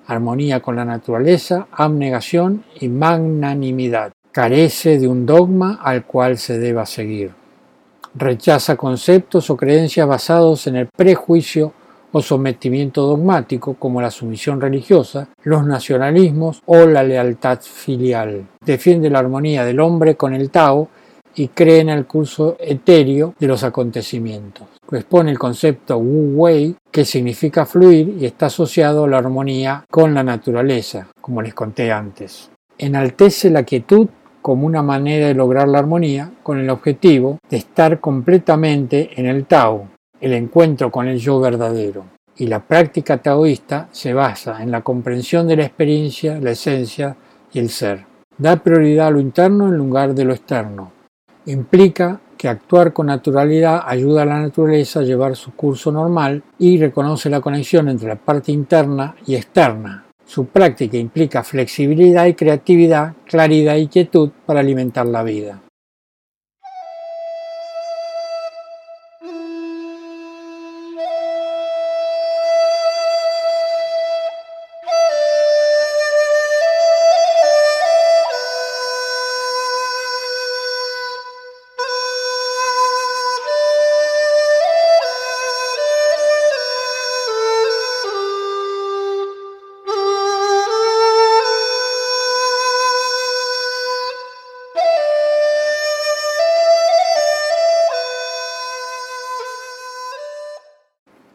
armonía 0.07 0.59
con 0.59 0.75
la 0.75 0.85
naturaleza, 0.85 1.67
abnegación 1.71 2.63
y 2.79 2.87
magnanimidad. 2.87 4.11
Carece 4.31 4.99
de 4.99 5.07
un 5.07 5.25
dogma 5.25 5.79
al 5.83 6.05
cual 6.05 6.37
se 6.37 6.59
deba 6.59 6.85
seguir. 6.85 7.31
Rechaza 8.15 8.75
conceptos 8.75 9.49
o 9.49 9.57
creencias 9.57 10.07
basados 10.07 10.65
en 10.67 10.77
el 10.77 10.87
prejuicio 10.87 11.73
o 12.11 12.21
sometimiento 12.21 13.03
dogmático 13.03 13.75
como 13.75 14.01
la 14.01 14.11
sumisión 14.11 14.59
religiosa, 14.59 15.29
los 15.43 15.65
nacionalismos 15.65 16.61
o 16.65 16.85
la 16.85 17.03
lealtad 17.03 17.59
filial. 17.61 18.47
Defiende 18.65 19.09
la 19.09 19.19
armonía 19.19 19.65
del 19.65 19.79
hombre 19.79 20.15
con 20.15 20.33
el 20.33 20.49
Tao 20.49 20.89
y 21.35 21.49
cree 21.49 21.79
en 21.79 21.89
el 21.89 22.05
curso 22.05 22.57
etéreo 22.59 23.33
de 23.39 23.47
los 23.47 23.63
acontecimientos. 23.63 24.67
Expone 24.91 25.31
el 25.31 25.37
concepto 25.37 25.97
Wu 25.97 26.41
Wei, 26.41 26.75
que 26.91 27.05
significa 27.05 27.65
fluir 27.65 28.17
y 28.19 28.25
está 28.25 28.47
asociado 28.47 29.03
a 29.03 29.07
la 29.07 29.19
armonía 29.19 29.85
con 29.89 30.13
la 30.13 30.23
naturaleza, 30.23 31.07
como 31.21 31.41
les 31.41 31.53
conté 31.53 31.91
antes. 31.91 32.49
Enaltece 32.77 33.51
la 33.51 33.63
quietud 33.63 34.07
como 34.41 34.65
una 34.65 34.81
manera 34.81 35.27
de 35.27 35.33
lograr 35.33 35.67
la 35.67 35.79
armonía 35.79 36.31
con 36.43 36.59
el 36.59 36.69
objetivo 36.69 37.37
de 37.49 37.57
estar 37.57 37.99
completamente 37.99 39.11
en 39.15 39.27
el 39.27 39.45
Tao, 39.45 39.87
el 40.21 40.33
encuentro 40.33 40.91
con 40.91 41.07
el 41.07 41.19
yo 41.19 41.39
verdadero. 41.39 42.05
Y 42.37 42.47
la 42.47 42.59
práctica 42.59 43.17
taoísta 43.17 43.89
se 43.91 44.13
basa 44.13 44.63
en 44.63 44.71
la 44.71 44.81
comprensión 44.81 45.47
de 45.47 45.57
la 45.57 45.65
experiencia, 45.65 46.39
la 46.39 46.51
esencia 46.51 47.15
y 47.51 47.59
el 47.59 47.69
ser. 47.69 48.05
Da 48.37 48.55
prioridad 48.55 49.07
a 49.07 49.11
lo 49.11 49.19
interno 49.19 49.67
en 49.67 49.75
lugar 49.75 50.15
de 50.15 50.23
lo 50.23 50.33
externo. 50.33 50.91
Implica 51.45 52.21
que 52.37 52.47
actuar 52.47 52.93
con 52.93 53.07
naturalidad 53.07 53.83
ayuda 53.85 54.21
a 54.21 54.25
la 54.25 54.39
naturaleza 54.39 55.01
a 55.01 55.03
llevar 55.03 55.35
su 55.35 55.53
curso 55.53 55.91
normal 55.91 56.41
y 56.57 56.77
reconoce 56.77 57.29
la 57.29 57.41
conexión 57.41 57.89
entre 57.89 58.07
la 58.07 58.15
parte 58.15 58.53
interna 58.53 59.13
y 59.25 59.35
externa. 59.35 60.05
Su 60.25 60.45
práctica 60.45 60.95
implica 60.95 61.43
flexibilidad 61.43 62.27
y 62.27 62.35
creatividad, 62.35 63.13
claridad 63.25 63.75
y 63.75 63.87
quietud 63.87 64.29
para 64.45 64.61
alimentar 64.61 65.05
la 65.07 65.23
vida. 65.23 65.59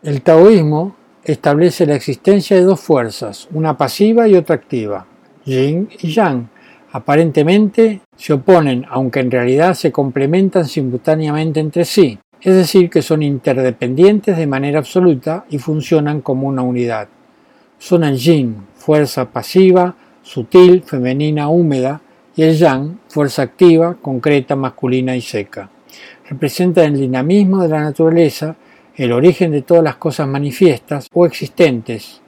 El 0.05 0.21
taoísmo 0.21 0.95
establece 1.25 1.87
la 1.87 1.95
existencia 1.95 2.59
de 2.59 2.65
dos 2.65 2.79
fuerzas, 2.79 3.49
una 3.55 3.79
pasiva 3.79 4.29
y 4.29 4.35
otra 4.35 4.57
activa, 4.57 5.07
yin 5.47 5.89
y 5.99 6.13
yang. 6.13 6.51
Aparentemente 6.93 8.03
se 8.15 8.35
oponen, 8.35 8.85
aunque 8.91 9.21
en 9.21 9.31
realidad 9.31 9.73
se 9.73 9.91
complementan 9.91 10.67
simultáneamente 10.67 11.61
entre 11.61 11.87
sí, 11.87 12.19
es 12.43 12.55
decir, 12.55 12.91
que 12.91 13.01
son 13.01 13.23
interdependientes 13.23 14.37
de 14.37 14.47
manera 14.47 14.79
absoluta 14.79 15.47
y 15.49 15.57
funcionan 15.57 16.21
como 16.21 16.49
una 16.49 16.61
unidad. 16.61 17.09
Son 17.79 18.05
el 18.05 18.19
yin, 18.19 18.57
fuerza 18.75 19.31
pasiva, 19.31 19.95
sutil, 20.21 20.83
femenina, 20.83 21.49
húmeda, 21.49 22.03
y 22.37 22.43
el 22.43 22.59
yang, 22.59 22.99
fuerza 23.09 23.41
activa, 23.41 23.97
concreta, 24.03 24.55
masculina 24.55 25.17
y 25.17 25.23
seca. 25.23 25.71
Representan 26.29 26.93
el 26.93 27.01
dinamismo 27.01 27.63
de 27.63 27.69
la 27.71 27.81
naturaleza 27.81 28.57
el 28.97 29.13
origen 29.13 29.51
de 29.51 29.63
todas 29.63 29.83
las 29.83 29.97
cosas 29.97 30.29
manifiestas 30.29 31.09
o 31.13 31.27
existentes, 31.27 32.21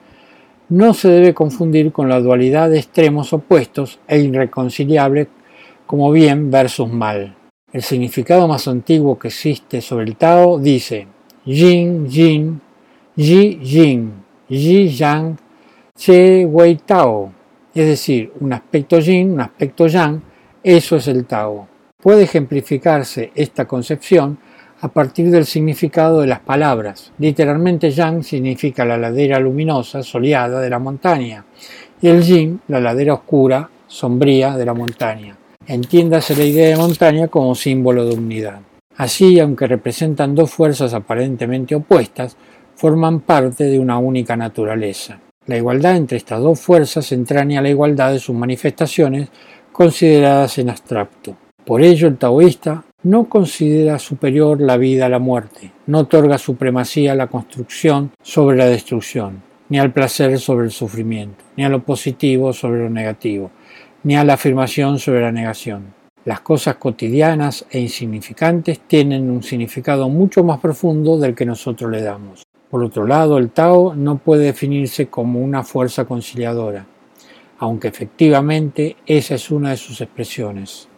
no 0.69 0.95
se 0.95 1.09
debe 1.09 1.35
confundir 1.35 1.93
con 1.93 2.09
la 2.09 2.21
dualidad 2.21 2.71
de 2.71 2.79
extremos 2.79 3.33
opuestos 3.33 4.01
e 4.09 4.19
irreconciliables 4.19 5.29
como 5.87 6.11
bien 6.11 6.51
versus 6.51 6.91
mal. 6.91 7.37
El 7.73 7.83
significado 7.83 8.49
más 8.49 8.67
antiguo 8.67 9.19
que 9.19 9.29
existe 9.29 9.81
sobre 9.81 10.07
el 10.07 10.17
Tao 10.17 10.59
dice 10.59 11.07
Yin 11.45 12.09
Yin, 12.09 12.61
Yi 13.15 13.59
Yin, 13.61 14.13
Yi 14.49 14.89
Yang, 14.89 15.37
Che 15.97 16.45
Wei 16.45 16.76
Tao, 16.76 17.33
es 17.75 17.87
decir, 17.87 18.33
un 18.41 18.52
aspecto 18.52 18.99
Yin, 18.99 19.33
un 19.33 19.41
aspecto 19.41 19.87
Yang, 19.87 20.21
eso 20.63 20.97
es 20.97 21.07
el 21.07 21.25
Tao. 21.26 21.69
Puede 22.02 22.25
ejemplificarse 22.25 23.31
esta 23.35 23.67
concepción 23.67 24.39
a 24.80 24.89
partir 24.89 25.30
del 25.30 25.47
significado 25.47 26.21
de 26.21 26.26
las 26.26 26.41
palabras. 26.41 27.12
Literalmente 27.19 27.91
Yang 27.91 28.25
significa 28.25 28.84
la 28.84 28.99
ladera 28.99 29.41
luminosa, 29.41 30.02
soleada 30.02 30.60
de 30.60 30.71
la 30.71 30.78
montaña, 30.78 31.45
y 32.00 32.08
el 32.08 32.23
Yin, 32.23 32.60
la 32.69 32.80
ladera 32.80 33.15
oscura, 33.15 33.69
sombría 33.86 34.56
de 34.56 34.67
la 34.67 34.75
montaña. 34.75 35.36
Entiéndase 35.67 36.36
la 36.36 36.45
idea 36.45 36.69
de 36.69 36.76
montaña 36.76 37.28
como 37.28 37.54
símbolo 37.54 38.04
de 38.04 38.15
unidad. 38.15 38.60
Así, 38.97 39.41
aunque 39.41 39.67
representan 39.67 40.34
dos 40.34 40.50
fuerzas 40.50 40.95
aparentemente 40.95 41.75
opuestas, 41.75 42.36
forman 42.75 43.21
parte 43.21 43.65
de 43.65 43.78
una 43.78 43.99
única 43.99 44.36
naturaleza. 44.36 45.19
La 45.47 45.56
igualdad 45.56 45.97
entre 45.97 46.19
estas 46.19 46.41
dos 46.41 46.60
fuerzas 46.60 47.12
entraña 47.12 47.62
la 47.62 47.69
igualdad 47.69 48.12
de 48.12 48.19
sus 48.19 48.34
manifestaciones 48.34 49.28
consideradas 49.73 50.58
en 50.58 50.71
abstracto. 50.71 51.36
Por 51.65 51.82
ello, 51.82 52.08
el 52.08 52.17
taoísta 52.17 52.84
no 53.06 53.28
considera 53.28 54.00
superior 54.00 54.60
la 54.60 54.76
vida 54.76 55.06
a 55.06 55.08
la 55.08 55.21
muerte, 55.21 55.71
no 55.86 56.00
otorga 56.00 56.38
supremacía 56.38 57.12
a 57.12 57.14
la 57.14 57.28
construcción 57.28 58.10
sobre 58.21 58.56
la 58.56 58.66
destrucción, 58.66 59.45
ni 59.69 59.78
al 59.78 59.92
placer 59.92 60.40
sobre 60.40 60.64
el 60.64 60.73
sufrimiento, 60.73 61.45
ni 61.56 61.64
a 61.64 61.69
lo 61.69 61.84
positivo 61.84 62.52
sobre 62.52 62.82
lo 62.82 62.90
negativo, 62.90 63.52
ni 64.02 64.16
a 64.16 64.25
la 64.25 64.34
afirmación 64.34 64.99
sobre 64.99 65.21
la 65.21 65.30
negación. 65.30 65.95
Las 66.25 66.40
cosas 66.40 66.78
cotidianas 66.78 67.64
e 67.71 67.78
insignificantes 67.78 68.80
tienen 68.80 69.30
un 69.30 69.45
significado 69.45 70.08
mucho 70.08 70.42
más 70.42 70.58
profundo 70.58 71.16
del 71.16 71.36
que 71.36 71.47
nosotros 71.47 71.88
le 71.92 72.02
damos. 72.02 72.42
Por 72.69 72.82
otro 72.82 73.06
lado, 73.06 73.38
el 73.38 73.50
Tao 73.50 73.95
no 73.95 74.19
puede 74.19 74.47
definirse 74.47 75.06
como 75.06 75.38
una 75.38 75.62
fuerza 75.62 76.06
conciliadora, 76.06 76.86
aunque 77.60 77.86
efectivamente 77.86 78.97
esa 79.06 79.36
es 79.36 79.52
una 79.52 79.71
de 79.71 79.76
sus 79.76 80.00
expresiones. 80.00 80.88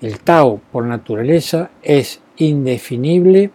El 0.00 0.20
Tao, 0.20 0.60
por 0.70 0.84
naturaleza, 0.84 1.70
es 1.82 2.20
indefinible, 2.36 3.50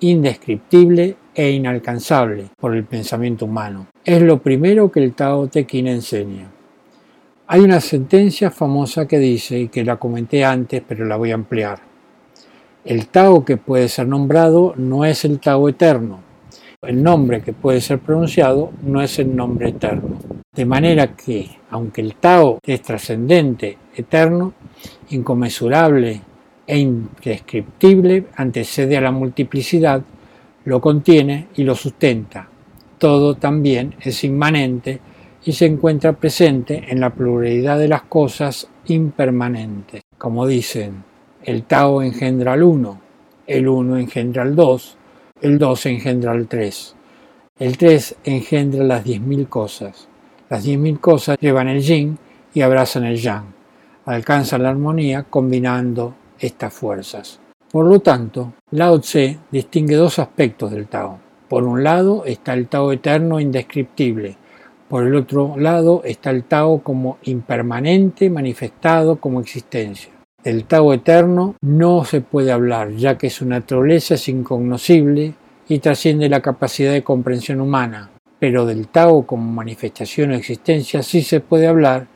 indescriptible 0.00 1.16
e 1.34 1.50
inalcanzable 1.50 2.46
por 2.58 2.74
el 2.74 2.84
pensamiento 2.84 3.44
humano. 3.44 3.88
Es 4.02 4.22
lo 4.22 4.40
primero 4.40 4.90
que 4.90 5.04
el 5.04 5.12
Tao 5.12 5.48
Te 5.48 5.66
Ching 5.66 5.88
enseña. 5.88 6.50
Hay 7.46 7.60
una 7.60 7.80
sentencia 7.80 8.50
famosa 8.50 9.06
que 9.06 9.18
dice, 9.18 9.58
y 9.58 9.68
que 9.68 9.84
la 9.84 9.96
comenté 9.96 10.46
antes, 10.46 10.82
pero 10.86 11.04
la 11.04 11.16
voy 11.16 11.30
a 11.32 11.34
ampliar. 11.34 11.80
El 12.86 13.08
Tao 13.08 13.44
que 13.44 13.58
puede 13.58 13.88
ser 13.88 14.08
nombrado 14.08 14.72
no 14.78 15.04
es 15.04 15.26
el 15.26 15.40
Tao 15.40 15.68
eterno. 15.68 16.20
El 16.84 17.00
nombre 17.00 17.42
que 17.42 17.52
puede 17.52 17.80
ser 17.80 18.00
pronunciado 18.00 18.72
no 18.82 19.00
es 19.00 19.20
el 19.20 19.36
nombre 19.36 19.68
eterno. 19.68 20.18
De 20.52 20.64
manera 20.64 21.14
que, 21.14 21.48
aunque 21.70 22.00
el 22.00 22.16
Tao 22.16 22.58
es 22.60 22.82
trascendente, 22.82 23.78
eterno, 23.94 24.52
inconmensurable 25.10 26.20
e 26.66 26.78
indescriptible, 26.78 28.26
antecede 28.34 28.96
a 28.96 29.00
la 29.00 29.12
multiplicidad, 29.12 30.02
lo 30.64 30.80
contiene 30.80 31.46
y 31.54 31.62
lo 31.62 31.76
sustenta. 31.76 32.48
Todo 32.98 33.36
también 33.36 33.94
es 34.00 34.24
inmanente 34.24 34.98
y 35.44 35.52
se 35.52 35.66
encuentra 35.66 36.14
presente 36.14 36.82
en 36.88 36.98
la 36.98 37.10
pluralidad 37.10 37.78
de 37.78 37.86
las 37.86 38.02
cosas 38.02 38.66
impermanentes. 38.86 40.02
Como 40.18 40.48
dicen, 40.48 41.04
el 41.44 41.62
Tao 41.62 42.02
engendra 42.02 42.54
al 42.54 42.64
uno, 42.64 43.00
el 43.46 43.68
uno 43.68 43.96
engendra 43.98 44.42
al 44.42 44.56
dos, 44.56 44.96
el 45.42 45.58
dos 45.58 45.86
engendra 45.86 46.32
al 46.32 46.46
tres, 46.46 46.94
el 47.58 47.76
tres 47.76 48.16
engendra 48.24 48.84
las 48.84 49.04
diez 49.04 49.20
mil 49.20 49.48
cosas. 49.48 50.08
Las 50.48 50.64
diez 50.64 50.78
mil 50.78 51.00
cosas 51.00 51.36
llevan 51.40 51.68
el 51.68 51.82
yin 51.82 52.18
y 52.54 52.62
abrazan 52.62 53.04
el 53.04 53.16
yang 53.16 53.62
alcanza 54.04 54.58
la 54.58 54.70
armonía 54.70 55.24
combinando 55.24 56.14
estas 56.38 56.72
fuerzas. 56.72 57.38
Por 57.70 57.86
lo 57.86 58.00
tanto, 58.00 58.52
Lao 58.72 59.00
Tse 59.00 59.38
distingue 59.50 59.96
dos 59.96 60.18
aspectos 60.18 60.70
del 60.70 60.88
Tao. 60.88 61.18
Por 61.48 61.64
un 61.64 61.82
lado 61.82 62.24
está 62.24 62.54
el 62.54 62.68
Tao 62.68 62.92
eterno 62.92 63.40
indescriptible. 63.40 64.36
Por 64.88 65.06
el 65.06 65.14
otro 65.14 65.54
lado 65.56 66.02
está 66.04 66.30
el 66.30 66.44
Tao 66.44 66.82
como 66.82 67.18
impermanente 67.22 68.28
manifestado 68.28 69.16
como 69.16 69.40
existencia. 69.40 70.11
Del 70.44 70.64
Tao 70.64 70.92
eterno 70.92 71.54
no 71.60 72.04
se 72.04 72.20
puede 72.20 72.50
hablar, 72.50 72.90
ya 72.96 73.16
que 73.16 73.30
su 73.30 73.46
naturaleza 73.46 74.14
es 74.14 74.28
incognoscible 74.28 75.34
y 75.68 75.78
trasciende 75.78 76.28
la 76.28 76.40
capacidad 76.40 76.90
de 76.90 77.04
comprensión 77.04 77.60
humana. 77.60 78.10
Pero 78.40 78.66
del 78.66 78.88
Tao 78.88 79.24
como 79.24 79.52
manifestación 79.52 80.32
o 80.32 80.34
existencia 80.34 81.04
sí 81.04 81.22
se 81.22 81.38
puede 81.38 81.68
hablar 81.68 82.08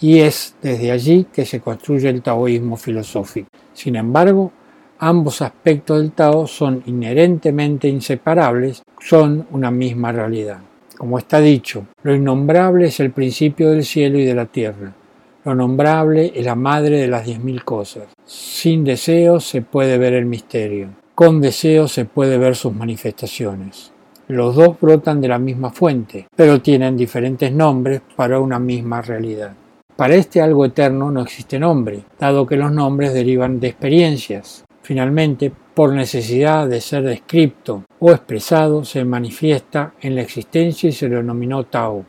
y 0.00 0.20
es 0.20 0.54
desde 0.62 0.92
allí 0.92 1.26
que 1.32 1.44
se 1.44 1.58
construye 1.58 2.08
el 2.08 2.22
taoísmo 2.22 2.76
filosófico. 2.76 3.48
Sin 3.72 3.96
embargo, 3.96 4.52
ambos 5.00 5.42
aspectos 5.42 6.00
del 6.00 6.12
Tao 6.12 6.46
son 6.46 6.84
inherentemente 6.86 7.88
inseparables, 7.88 8.84
son 9.00 9.48
una 9.50 9.72
misma 9.72 10.12
realidad. 10.12 10.58
Como 10.96 11.18
está 11.18 11.40
dicho, 11.40 11.86
lo 12.04 12.14
innombrable 12.14 12.86
es 12.86 13.00
el 13.00 13.10
principio 13.10 13.70
del 13.70 13.84
cielo 13.84 14.20
y 14.20 14.24
de 14.24 14.34
la 14.36 14.46
tierra. 14.46 14.94
Lo 15.44 15.56
nombrable 15.56 16.32
es 16.36 16.44
la 16.44 16.54
madre 16.54 17.00
de 17.00 17.08
las 17.08 17.26
diez 17.26 17.42
mil 17.42 17.64
cosas. 17.64 18.04
Sin 18.24 18.84
deseo 18.84 19.40
se 19.40 19.60
puede 19.60 19.98
ver 19.98 20.12
el 20.12 20.24
misterio. 20.24 20.90
Con 21.16 21.40
deseo 21.40 21.88
se 21.88 22.04
puede 22.04 22.38
ver 22.38 22.54
sus 22.54 22.72
manifestaciones. 22.72 23.92
Los 24.28 24.54
dos 24.54 24.78
brotan 24.80 25.20
de 25.20 25.26
la 25.26 25.40
misma 25.40 25.70
fuente, 25.70 26.28
pero 26.36 26.62
tienen 26.62 26.96
diferentes 26.96 27.52
nombres 27.52 28.02
para 28.14 28.38
una 28.38 28.60
misma 28.60 29.02
realidad. 29.02 29.52
Para 29.96 30.14
este 30.14 30.40
algo 30.40 30.64
eterno 30.64 31.10
no 31.10 31.22
existe 31.22 31.58
nombre, 31.58 32.04
dado 32.20 32.46
que 32.46 32.56
los 32.56 32.70
nombres 32.70 33.12
derivan 33.12 33.58
de 33.58 33.68
experiencias. 33.68 34.64
Finalmente, 34.82 35.52
por 35.74 35.92
necesidad 35.92 36.68
de 36.68 36.80
ser 36.80 37.02
descripto 37.02 37.82
o 37.98 38.10
expresado, 38.12 38.84
se 38.84 39.04
manifiesta 39.04 39.94
en 40.00 40.14
la 40.14 40.22
existencia 40.22 40.88
y 40.88 40.92
se 40.92 41.08
lo 41.08 41.16
denominó 41.16 41.64
Tao, 41.64 42.04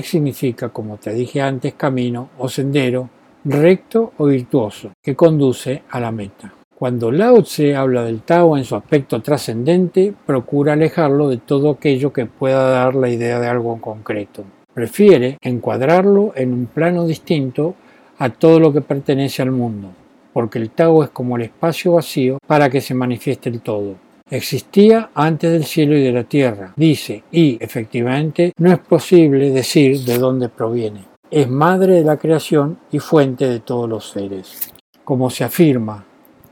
significa, 0.00 0.70
como 0.70 0.96
te 0.96 1.12
dije 1.12 1.42
antes, 1.42 1.74
camino 1.74 2.30
o 2.38 2.48
sendero 2.48 3.10
recto 3.44 4.12
o 4.18 4.26
virtuoso, 4.26 4.92
que 5.02 5.16
conduce 5.16 5.82
a 5.90 6.00
la 6.00 6.12
meta. 6.12 6.54
Cuando 6.74 7.10
Lao 7.10 7.42
Tse 7.42 7.76
habla 7.76 8.04
del 8.04 8.22
Tao 8.22 8.56
en 8.56 8.64
su 8.64 8.74
aspecto 8.74 9.20
trascendente, 9.20 10.12
procura 10.26 10.72
alejarlo 10.72 11.28
de 11.28 11.36
todo 11.36 11.70
aquello 11.70 12.12
que 12.12 12.26
pueda 12.26 12.70
dar 12.70 12.94
la 12.94 13.08
idea 13.08 13.38
de 13.38 13.46
algo 13.48 13.80
concreto. 13.80 14.44
Prefiere 14.72 15.38
encuadrarlo 15.42 16.32
en 16.34 16.52
un 16.52 16.66
plano 16.66 17.06
distinto 17.06 17.74
a 18.18 18.30
todo 18.30 18.58
lo 18.58 18.72
que 18.72 18.80
pertenece 18.80 19.42
al 19.42 19.50
mundo, 19.50 19.88
porque 20.32 20.58
el 20.58 20.70
Tao 20.70 21.04
es 21.04 21.10
como 21.10 21.36
el 21.36 21.42
espacio 21.42 21.92
vacío 21.92 22.38
para 22.46 22.70
que 22.70 22.80
se 22.80 22.94
manifieste 22.94 23.48
el 23.48 23.60
todo. 23.60 23.94
Existía 24.32 25.10
antes 25.14 25.52
del 25.52 25.64
cielo 25.64 25.94
y 25.94 26.02
de 26.02 26.10
la 26.10 26.24
tierra, 26.24 26.72
dice, 26.74 27.22
y 27.30 27.58
efectivamente 27.60 28.54
no 28.56 28.72
es 28.72 28.78
posible 28.78 29.50
decir 29.50 30.00
de 30.06 30.16
dónde 30.16 30.48
proviene. 30.48 31.04
Es 31.30 31.50
madre 31.50 31.96
de 31.96 32.04
la 32.04 32.16
creación 32.16 32.78
y 32.90 32.98
fuente 32.98 33.46
de 33.46 33.60
todos 33.60 33.86
los 33.90 34.08
seres. 34.08 34.72
Como 35.04 35.28
se 35.28 35.44
afirma, 35.44 36.06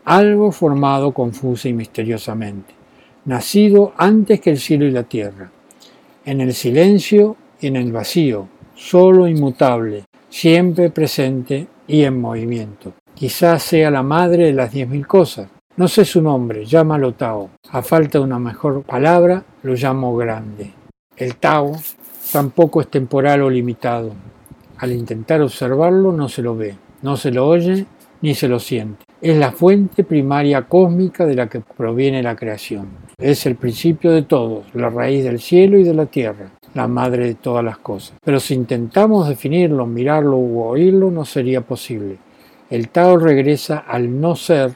algo 0.04 0.52
formado 0.52 1.14
confusa 1.14 1.70
y 1.70 1.72
misteriosamente, 1.72 2.74
nacido 3.24 3.94
antes 3.96 4.42
que 4.42 4.50
el 4.50 4.58
cielo 4.58 4.84
y 4.84 4.90
la 4.90 5.04
tierra, 5.04 5.50
en 6.26 6.42
el 6.42 6.52
silencio 6.52 7.34
y 7.62 7.68
en 7.68 7.76
el 7.76 7.92
vacío, 7.92 8.46
solo 8.74 9.26
inmutable, 9.26 10.04
siempre 10.28 10.90
presente 10.90 11.66
y 11.88 12.02
en 12.02 12.20
movimiento. 12.20 12.92
Quizás 13.14 13.62
sea 13.62 13.90
la 13.90 14.02
madre 14.02 14.44
de 14.44 14.52
las 14.52 14.70
diez 14.70 14.86
mil 14.86 15.06
cosas. 15.06 15.48
No 15.80 15.88
sé 15.88 16.04
su 16.04 16.20
nombre, 16.20 16.66
llámalo 16.66 17.14
Tao. 17.14 17.48
A 17.70 17.80
falta 17.80 18.18
de 18.18 18.24
una 18.24 18.38
mejor 18.38 18.82
palabra, 18.82 19.42
lo 19.62 19.72
llamo 19.72 20.14
grande. 20.14 20.72
El 21.16 21.36
Tao 21.36 21.72
tampoco 22.30 22.82
es 22.82 22.88
temporal 22.88 23.40
o 23.40 23.48
limitado. 23.48 24.12
Al 24.76 24.92
intentar 24.92 25.40
observarlo 25.40 26.12
no 26.12 26.28
se 26.28 26.42
lo 26.42 26.54
ve, 26.54 26.76
no 27.00 27.16
se 27.16 27.30
lo 27.30 27.48
oye 27.48 27.86
ni 28.20 28.34
se 28.34 28.46
lo 28.46 28.58
siente. 28.58 29.06
Es 29.22 29.38
la 29.38 29.52
fuente 29.52 30.04
primaria 30.04 30.68
cósmica 30.68 31.24
de 31.24 31.34
la 31.34 31.48
que 31.48 31.60
proviene 31.60 32.22
la 32.22 32.36
creación. 32.36 32.88
Es 33.16 33.46
el 33.46 33.56
principio 33.56 34.10
de 34.10 34.20
todos, 34.20 34.66
la 34.74 34.90
raíz 34.90 35.24
del 35.24 35.40
cielo 35.40 35.78
y 35.78 35.82
de 35.82 35.94
la 35.94 36.04
tierra, 36.04 36.50
la 36.74 36.88
madre 36.88 37.24
de 37.24 37.36
todas 37.36 37.64
las 37.64 37.78
cosas. 37.78 38.18
Pero 38.22 38.38
si 38.38 38.52
intentamos 38.52 39.30
definirlo, 39.30 39.86
mirarlo 39.86 40.36
u 40.36 40.60
oírlo, 40.60 41.10
no 41.10 41.24
sería 41.24 41.62
posible. 41.62 42.18
El 42.68 42.90
Tao 42.90 43.16
regresa 43.16 43.78
al 43.78 44.20
no 44.20 44.36
ser, 44.36 44.74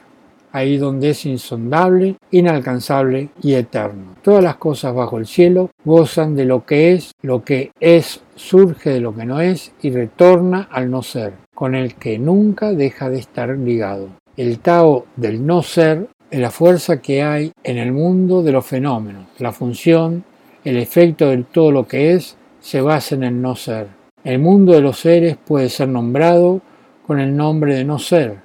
ahí 0.55 0.77
donde 0.77 1.09
es 1.09 1.25
insondable, 1.25 2.15
inalcanzable 2.31 3.27
y 3.41 3.55
eterno. 3.55 4.15
Todas 4.21 4.41
las 4.41 4.55
cosas 4.55 4.95
bajo 4.95 5.17
el 5.17 5.27
cielo 5.27 5.69
gozan 5.83 6.33
de 6.33 6.45
lo 6.45 6.65
que 6.65 6.93
es, 6.93 7.11
lo 7.21 7.43
que 7.43 7.71
es 7.81 8.21
surge 8.35 8.91
de 8.91 9.01
lo 9.01 9.13
que 9.13 9.25
no 9.25 9.41
es 9.41 9.73
y 9.81 9.91
retorna 9.91 10.69
al 10.71 10.89
no 10.89 11.03
ser, 11.03 11.33
con 11.53 11.75
el 11.75 11.95
que 11.95 12.17
nunca 12.17 12.71
deja 12.71 13.09
de 13.09 13.19
estar 13.19 13.49
ligado. 13.49 14.07
El 14.37 14.59
Tao 14.59 15.05
del 15.17 15.45
no 15.45 15.61
ser 15.61 16.07
es 16.31 16.39
la 16.39 16.51
fuerza 16.51 17.01
que 17.01 17.21
hay 17.21 17.51
en 17.61 17.77
el 17.77 17.91
mundo 17.91 18.41
de 18.41 18.53
los 18.53 18.65
fenómenos, 18.65 19.27
la 19.39 19.51
función, 19.51 20.23
el 20.63 20.77
efecto 20.77 21.29
de 21.31 21.43
todo 21.43 21.71
lo 21.71 21.85
que 21.85 22.13
es 22.13 22.37
se 22.61 22.79
basa 22.79 23.15
en 23.15 23.23
el 23.23 23.41
no 23.41 23.57
ser. 23.57 23.87
El 24.23 24.39
mundo 24.39 24.71
de 24.71 24.81
los 24.81 24.99
seres 24.99 25.35
puede 25.35 25.67
ser 25.67 25.89
nombrado 25.89 26.61
con 27.05 27.19
el 27.19 27.35
nombre 27.35 27.75
de 27.75 27.83
no 27.83 27.99
ser 27.99 28.44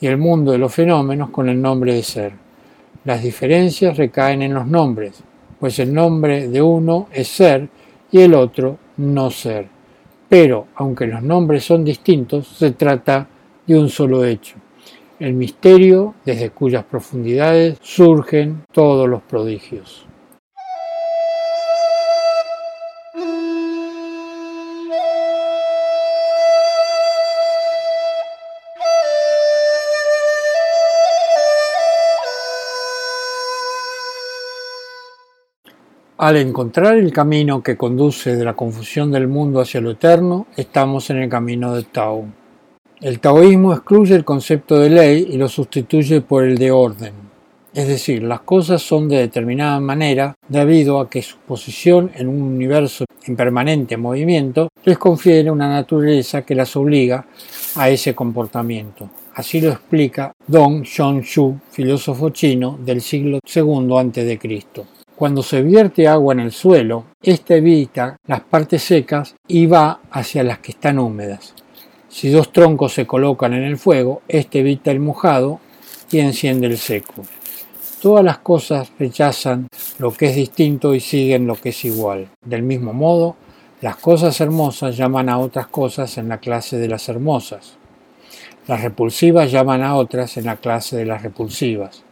y 0.00 0.06
el 0.06 0.16
mundo 0.16 0.52
de 0.52 0.58
los 0.58 0.74
fenómenos 0.74 1.30
con 1.30 1.48
el 1.48 1.60
nombre 1.60 1.94
de 1.94 2.02
ser. 2.02 2.32
Las 3.04 3.22
diferencias 3.22 3.96
recaen 3.96 4.42
en 4.42 4.54
los 4.54 4.66
nombres, 4.66 5.22
pues 5.58 5.78
el 5.78 5.92
nombre 5.92 6.48
de 6.48 6.62
uno 6.62 7.08
es 7.12 7.28
ser 7.28 7.68
y 8.10 8.20
el 8.20 8.34
otro 8.34 8.78
no 8.96 9.30
ser. 9.30 9.66
Pero, 10.28 10.66
aunque 10.74 11.06
los 11.06 11.22
nombres 11.22 11.64
son 11.64 11.84
distintos, 11.84 12.48
se 12.48 12.72
trata 12.72 13.28
de 13.66 13.78
un 13.78 13.88
solo 13.88 14.24
hecho, 14.24 14.56
el 15.18 15.34
misterio 15.34 16.14
desde 16.24 16.50
cuyas 16.50 16.84
profundidades 16.84 17.78
surgen 17.82 18.62
todos 18.72 19.08
los 19.08 19.22
prodigios. 19.22 20.07
Al 36.18 36.36
encontrar 36.36 36.98
el 36.98 37.12
camino 37.12 37.62
que 37.62 37.76
conduce 37.76 38.34
de 38.34 38.44
la 38.44 38.56
confusión 38.56 39.12
del 39.12 39.28
mundo 39.28 39.60
hacia 39.60 39.80
lo 39.80 39.92
eterno, 39.92 40.48
estamos 40.56 41.10
en 41.10 41.18
el 41.18 41.28
camino 41.28 41.72
del 41.72 41.86
Tao. 41.86 42.24
El 43.00 43.20
taoísmo 43.20 43.72
excluye 43.72 44.16
el 44.16 44.24
concepto 44.24 44.80
de 44.80 44.90
ley 44.90 45.28
y 45.30 45.36
lo 45.36 45.48
sustituye 45.48 46.20
por 46.20 46.42
el 46.42 46.58
de 46.58 46.72
orden. 46.72 47.12
Es 47.72 47.86
decir, 47.86 48.24
las 48.24 48.40
cosas 48.40 48.82
son 48.82 49.08
de 49.08 49.18
determinada 49.18 49.78
manera 49.78 50.34
debido 50.48 50.98
a 50.98 51.08
que 51.08 51.22
su 51.22 51.36
posición 51.36 52.10
en 52.16 52.26
un 52.26 52.42
universo 52.42 53.04
en 53.24 53.36
permanente 53.36 53.96
movimiento 53.96 54.70
les 54.82 54.98
confiere 54.98 55.52
una 55.52 55.68
naturaleza 55.68 56.42
que 56.42 56.56
las 56.56 56.74
obliga 56.74 57.24
a 57.76 57.90
ese 57.90 58.16
comportamiento. 58.16 59.08
Así 59.36 59.60
lo 59.60 59.70
explica 59.70 60.32
Dong 60.44 60.82
Xiongxu, 60.84 61.60
filósofo 61.70 62.30
chino 62.30 62.76
del 62.84 63.02
siglo 63.02 63.38
II 63.54 63.96
a.C. 63.96 64.97
Cuando 65.18 65.42
se 65.42 65.62
vierte 65.62 66.06
agua 66.06 66.32
en 66.32 66.38
el 66.38 66.52
suelo, 66.52 67.06
ésta 67.20 67.56
evita 67.56 68.18
las 68.28 68.42
partes 68.42 68.84
secas 68.84 69.34
y 69.48 69.66
va 69.66 69.98
hacia 70.12 70.44
las 70.44 70.60
que 70.60 70.70
están 70.70 71.00
húmedas. 71.00 71.54
Si 72.08 72.30
dos 72.30 72.52
troncos 72.52 72.92
se 72.92 73.04
colocan 73.04 73.52
en 73.52 73.64
el 73.64 73.78
fuego, 73.78 74.22
éste 74.28 74.60
evita 74.60 74.92
el 74.92 75.00
mojado 75.00 75.58
y 76.12 76.20
enciende 76.20 76.68
el 76.68 76.78
seco. 76.78 77.24
Todas 78.00 78.24
las 78.24 78.38
cosas 78.38 78.92
rechazan 78.96 79.66
lo 79.98 80.12
que 80.12 80.26
es 80.26 80.36
distinto 80.36 80.94
y 80.94 81.00
siguen 81.00 81.48
lo 81.48 81.56
que 81.56 81.70
es 81.70 81.84
igual. 81.84 82.28
Del 82.44 82.62
mismo 82.62 82.92
modo, 82.92 83.34
las 83.80 83.96
cosas 83.96 84.40
hermosas 84.40 84.96
llaman 84.96 85.28
a 85.28 85.38
otras 85.38 85.66
cosas 85.66 86.16
en 86.18 86.28
la 86.28 86.38
clase 86.38 86.78
de 86.78 86.86
las 86.86 87.08
hermosas. 87.08 87.76
Las 88.68 88.82
repulsivas 88.82 89.50
llaman 89.50 89.82
a 89.82 89.96
otras 89.96 90.36
en 90.36 90.44
la 90.44 90.58
clase 90.58 90.96
de 90.96 91.06
las 91.06 91.24
repulsivas. 91.24 92.04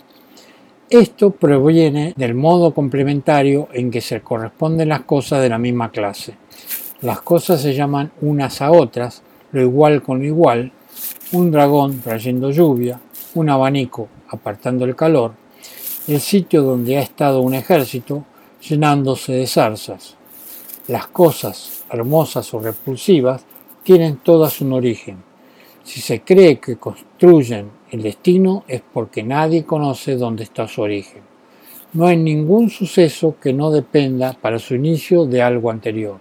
Esto 0.91 1.33
proviene 1.33 2.15
del 2.17 2.37
modo 2.37 2.73
complementario 2.73 3.67
en 3.73 3.91
que 3.91 4.01
se 4.01 4.21
corresponden 4.21 4.91
las 4.91 5.01
cosas 5.01 5.43
de 5.43 5.49
la 5.49 5.59
misma 5.59 5.91
clase. 5.91 6.37
Las 7.01 7.23
cosas 7.23 7.61
se 7.61 7.75
llaman 7.75 8.13
unas 8.21 8.63
a 8.63 8.71
otras, 8.71 9.21
lo 9.51 9.61
igual 9.61 10.01
con 10.01 10.21
lo 10.21 10.25
igual, 10.25 10.71
un 11.33 11.51
dragón 11.51 12.01
trayendo 12.03 12.53
lluvia, 12.53 13.01
un 13.35 13.49
abanico 13.49 14.07
apartando 14.29 14.85
el 14.85 14.95
calor, 14.95 15.33
el 16.07 16.21
sitio 16.21 16.63
donde 16.63 16.99
ha 16.99 17.01
estado 17.01 17.41
un 17.41 17.55
ejército 17.55 18.25
llenándose 18.61 19.33
de 19.33 19.49
zarzas. 19.49 20.15
Las 20.87 21.09
cosas 21.09 21.85
hermosas 21.91 22.55
o 22.55 22.61
repulsivas 22.61 23.45
tienen 23.83 24.19
todas 24.19 24.61
un 24.61 24.73
origen. 24.73 25.17
Si 25.83 26.01
se 26.01 26.21
cree 26.21 26.61
que 26.61 26.77
construyen 26.77 27.71
el 27.91 28.03
destino 28.03 28.65
es 28.67 28.83
porque 28.93 29.23
nadie 29.23 29.65
conoce 29.65 30.17
dónde 30.17 30.43
está 30.45 30.67
su 30.67 30.83
origen. 30.83 31.23
No 31.93 32.07
hay 32.07 32.17
ningún 32.17 32.69
suceso 32.69 33.37
que 33.41 33.53
no 33.53 33.71
dependa 33.71 34.33
para 34.33 34.59
su 34.59 34.75
inicio 34.75 35.25
de 35.25 35.43
algo 35.43 35.71
anterior, 35.71 36.19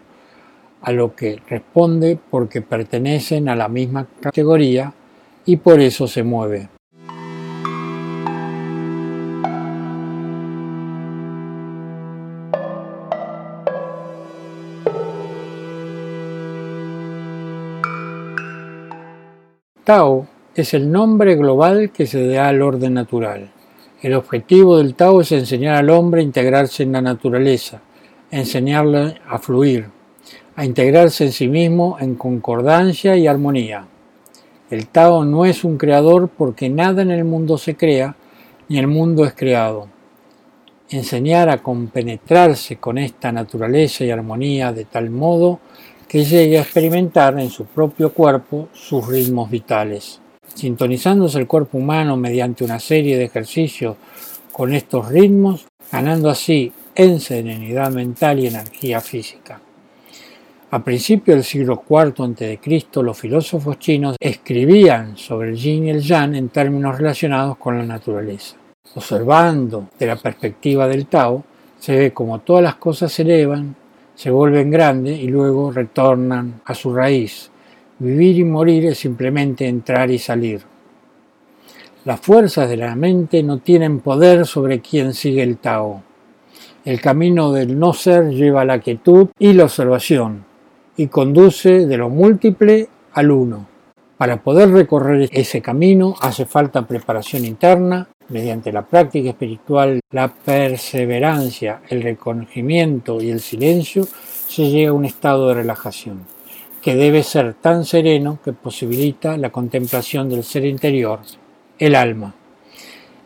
a 0.81 0.91
lo 0.91 1.15
que 1.15 1.39
responde 1.49 2.17
porque 2.29 2.61
pertenecen 2.61 3.49
a 3.49 3.55
la 3.55 3.67
misma 3.67 4.07
categoría 4.21 4.93
y 5.45 5.57
por 5.57 5.79
eso 5.79 6.07
se 6.07 6.23
mueve. 6.23 6.69
Tao 19.83 20.34
es 20.55 20.73
el 20.73 20.89
nombre 20.89 21.35
global 21.35 21.91
que 21.91 22.07
se 22.07 22.25
da 22.27 22.47
al 22.47 22.61
orden 22.61 22.93
natural. 22.93 23.51
El 24.01 24.13
objetivo 24.13 24.77
del 24.77 24.95
Tao 24.95 25.19
es 25.19 25.33
enseñar 25.33 25.75
al 25.75 25.89
hombre 25.89 26.21
a 26.21 26.23
integrarse 26.23 26.83
en 26.83 26.93
la 26.93 27.01
naturaleza, 27.01 27.81
enseñarle 28.31 29.15
a 29.27 29.37
fluir, 29.37 29.87
a 30.55 30.63
integrarse 30.63 31.25
en 31.25 31.33
sí 31.33 31.49
mismo 31.49 31.97
en 31.99 32.15
concordancia 32.15 33.17
y 33.17 33.27
armonía. 33.27 33.85
El 34.69 34.87
Tao 34.87 35.25
no 35.25 35.43
es 35.45 35.65
un 35.65 35.77
creador 35.77 36.29
porque 36.29 36.69
nada 36.69 37.01
en 37.01 37.11
el 37.11 37.25
mundo 37.25 37.57
se 37.57 37.75
crea, 37.75 38.15
ni 38.69 38.79
el 38.79 38.87
mundo 38.87 39.25
es 39.25 39.33
creado. 39.33 39.89
Enseñar 40.89 41.49
a 41.49 41.61
compenetrarse 41.61 42.77
con 42.77 42.97
esta 42.97 43.29
naturaleza 43.29 44.05
y 44.05 44.11
armonía 44.11 44.71
de 44.71 44.85
tal 44.85 45.09
modo 45.09 45.59
que 46.07 46.23
llegue 46.23 46.59
a 46.59 46.61
experimentar 46.61 47.37
en 47.39 47.49
su 47.49 47.65
propio 47.65 48.13
cuerpo 48.13 48.69
sus 48.71 49.05
ritmos 49.05 49.49
vitales. 49.49 50.21
Sintonizándose 50.53 51.39
el 51.39 51.47
cuerpo 51.47 51.77
humano 51.77 52.15
mediante 52.15 52.63
una 52.63 52.79
serie 52.79 53.17
de 53.17 53.25
ejercicios 53.25 53.97
con 54.51 54.73
estos 54.73 55.09
ritmos, 55.09 55.65
ganando 55.91 56.29
así 56.29 56.71
en 56.95 57.19
serenidad 57.19 57.91
mental 57.91 58.39
y 58.39 58.47
energía 58.47 59.01
física. 59.01 59.59
A 60.71 60.83
principios 60.83 61.35
del 61.35 61.43
siglo 61.43 61.83
IV 61.87 62.23
a.C., 62.23 62.59
los 63.01 63.17
filósofos 63.17 63.79
chinos 63.79 64.15
escribían 64.19 65.15
sobre 65.15 65.49
el 65.49 65.55
yin 65.55 65.85
y 65.85 65.89
el 65.89 66.01
yang 66.01 66.35
en 66.35 66.49
términos 66.49 66.97
relacionados 66.97 67.57
con 67.57 67.77
la 67.77 67.85
naturaleza. 67.85 68.55
Observando 68.95 69.89
de 69.99 70.05
la 70.07 70.15
perspectiva 70.15 70.87
del 70.87 71.07
Tao, 71.07 71.43
se 71.79 71.95
ve 71.95 72.13
como 72.13 72.39
todas 72.39 72.63
las 72.63 72.75
cosas 72.75 73.11
se 73.11 73.21
elevan, 73.21 73.75
se 74.15 74.31
vuelven 74.31 74.71
grandes 74.71 75.19
y 75.19 75.27
luego 75.27 75.71
retornan 75.71 76.61
a 76.65 76.73
su 76.73 76.93
raíz. 76.93 77.51
Vivir 77.97 78.37
y 78.39 78.43
morir 78.43 78.87
es 78.87 78.97
simplemente 78.97 79.67
entrar 79.67 80.11
y 80.11 80.19
salir. 80.19 80.61
Las 82.03 82.19
fuerzas 82.19 82.69
de 82.69 82.75
la 82.75 82.93
mente 82.95 83.41
no 83.41 83.59
tienen 83.59 84.01
poder 84.01 84.45
sobre 84.45 84.81
quien 84.81 85.13
sigue 85.13 85.41
el 85.41 85.57
Tao. 85.57 86.03
El 86.83 86.99
camino 86.99 87.53
del 87.53 87.79
no 87.79 87.93
ser 87.93 88.31
lleva 88.31 88.61
a 88.61 88.65
la 88.65 88.79
quietud 88.79 89.29
y 89.39 89.53
la 89.53 89.63
observación 89.63 90.43
y 90.97 91.07
conduce 91.07 91.87
de 91.87 91.97
lo 91.97 92.09
múltiple 92.09 92.89
al 93.13 93.31
uno. 93.31 93.67
Para 94.17 94.43
poder 94.43 94.71
recorrer 94.71 95.29
ese 95.31 95.61
camino 95.61 96.15
hace 96.21 96.45
falta 96.45 96.85
preparación 96.85 97.45
interna, 97.45 98.07
mediante 98.29 98.71
la 98.71 98.85
práctica 98.85 99.29
espiritual, 99.29 99.99
la 100.11 100.27
perseverancia, 100.27 101.81
el 101.89 102.01
reconocimiento 102.01 103.21
y 103.21 103.29
el 103.29 103.39
silencio, 103.39 104.05
se 104.47 104.69
llega 104.69 104.91
a 104.91 104.93
un 104.93 105.05
estado 105.05 105.47
de 105.47 105.55
relajación, 105.55 106.34
que 106.85 106.93
debe 106.93 107.23
ser 107.23 107.55
tan 107.55 107.83
sereno 107.83 108.37
que 108.45 108.53
posibilita 108.53 109.37
la 109.37 109.49
contemplación 109.49 110.29
del 110.29 110.43
ser 110.43 110.65
interior, 110.65 111.19
el 111.79 111.95
alma. 111.95 112.35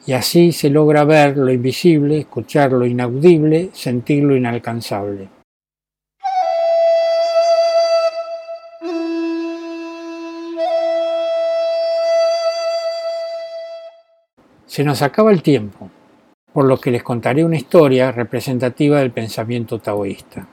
Y 0.05 0.13
así 0.13 0.53
se 0.53 0.69
logra 0.69 1.03
ver 1.03 1.35
lo 1.35 1.51
invisible, 1.51 2.19
escuchar 2.19 2.71
lo 2.71 2.85
inaudible, 2.85 3.69
sentir 3.73 4.23
lo 4.23 4.33
inalcanzable. 4.37 5.27
Se 14.67 14.85
nos 14.85 15.01
acaba 15.01 15.33
el 15.33 15.43
tiempo, 15.43 15.89
por 16.53 16.63
lo 16.63 16.79
que 16.79 16.91
les 16.91 17.03
contaré 17.03 17.43
una 17.43 17.57
historia 17.57 18.13
representativa 18.13 18.99
del 18.99 19.11
pensamiento 19.11 19.79
taoísta. 19.79 20.47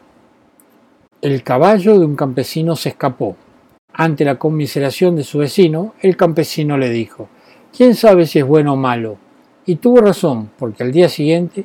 El 1.23 1.43
caballo 1.43 1.99
de 1.99 2.05
un 2.05 2.15
campesino 2.15 2.77
se 2.77 2.91
escapó. 2.91 3.37
Ante 3.95 4.23
la 4.23 4.39
conmiseración 4.39 5.17
de 5.17 5.25
su 5.25 5.39
vecino, 5.39 5.95
el 6.03 6.15
campesino 6.15 6.77
le 6.77 6.91
dijo, 6.91 7.31
¿quién 7.75 7.95
sabe 7.95 8.27
si 8.27 8.41
es 8.41 8.47
bueno 8.47 8.75
o 8.75 8.77
malo? 8.77 9.17
Y 9.65 9.77
tuvo 9.77 10.03
razón, 10.03 10.51
porque 10.59 10.83
al 10.83 10.93
día 10.93 11.09
siguiente 11.09 11.65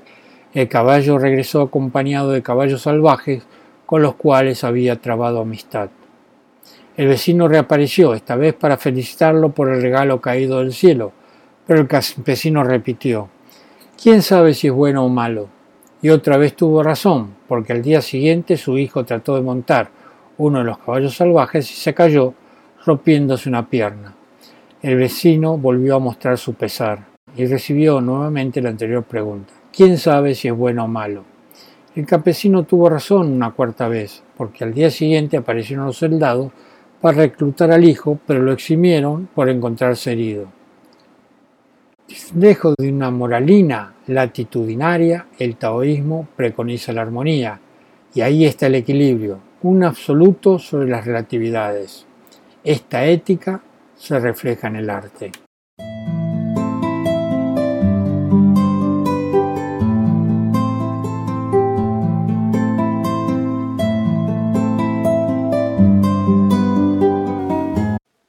el 0.54 0.70
caballo 0.70 1.18
regresó 1.18 1.62
acompañado 1.62 2.32
de 2.32 2.42
caballos 2.42 2.84
salvajes 2.84 3.44
con 3.86 4.02
los 4.02 4.16
cuales 4.16 4.64
había 4.64 5.02
trabado 5.02 5.42
amistad. 5.42 5.90
El 6.96 7.10
vecino 7.10 7.50
reapareció, 7.50 8.14
esta 8.14 8.38
vez 8.38 8.54
para 8.54 8.78
felicitarlo 8.78 9.50
por 9.50 9.68
el 9.68 9.82
regalo 9.82 10.22
caído 10.22 10.60
del 10.60 10.72
cielo, 10.72 11.12
pero 11.68 11.82
el 11.82 11.90
campesino 11.90 12.64
repitió, 12.64 13.28
¿quién 14.02 14.22
sabe 14.22 14.54
si 14.54 14.68
es 14.68 14.74
bueno 14.74 15.04
o 15.04 15.10
malo? 15.10 15.50
Y 16.02 16.10
otra 16.10 16.38
vez 16.38 16.56
tuvo 16.56 16.82
razón, 16.84 17.36
porque 17.52 17.74
al 17.74 17.82
día 17.82 18.00
siguiente 18.02 18.56
su 18.56 18.78
hijo 18.78 19.04
trató 19.04 19.36
de 19.36 19.42
montar 19.42 19.90
uno 20.38 20.60
de 20.60 20.64
los 20.64 20.78
caballos 20.78 21.18
salvajes 21.18 21.70
y 21.70 21.74
se 21.74 21.94
cayó, 21.94 22.34
rompiéndose 22.86 23.50
una 23.50 23.70
pierna. 23.70 24.16
El 24.82 24.96
vecino 24.96 25.58
volvió 25.58 25.98
a 25.98 26.00
mostrar 26.00 26.38
su 26.38 26.54
pesar 26.54 27.08
y 27.36 27.46
recibió 27.46 28.00
nuevamente 28.00 28.62
la 28.62 28.70
anterior 28.70 29.04
pregunta. 29.04 29.52
¿Quién 29.70 29.98
sabe 29.98 30.34
si 30.34 30.48
es 30.48 30.56
bueno 30.56 30.86
o 30.86 30.88
malo? 30.88 31.26
El 31.94 32.06
campesino 32.06 32.64
tuvo 32.64 32.90
razón 32.90 33.30
una 33.30 33.52
cuarta 33.52 33.90
vez, 33.90 34.24
porque 34.38 34.64
al 34.64 34.74
día 34.74 34.90
siguiente 34.90 35.36
aparecieron 35.36 35.88
los 35.88 35.98
soldados 35.98 36.54
para 37.02 37.18
reclutar 37.18 37.70
al 37.70 37.84
hijo, 37.84 38.18
pero 38.26 38.42
lo 38.42 38.54
eximieron 38.54 39.28
por 39.36 39.50
encontrarse 39.50 40.14
herido. 40.14 40.48
Lejos 42.36 42.76
de 42.78 42.90
una 42.90 43.10
moralina 43.10 43.94
latitudinaria, 44.08 45.28
el 45.40 45.56
taoísmo 45.56 46.28
preconiza 46.36 46.92
la 46.92 47.04
armonía, 47.04 47.60
y 48.14 48.22
ahí 48.22 48.46
está 48.46 48.68
el 48.68 48.76
equilibrio, 48.76 49.40
un 49.62 49.84
absoluto 49.84 50.60
sobre 50.60 50.90
las 50.90 51.06
relatividades. 51.06 52.06
Esta 52.64 53.06
ética 53.06 53.62
se 53.96 54.20
refleja 54.20 54.68
en 54.68 54.76
el 54.76 54.90
arte. 54.90 55.32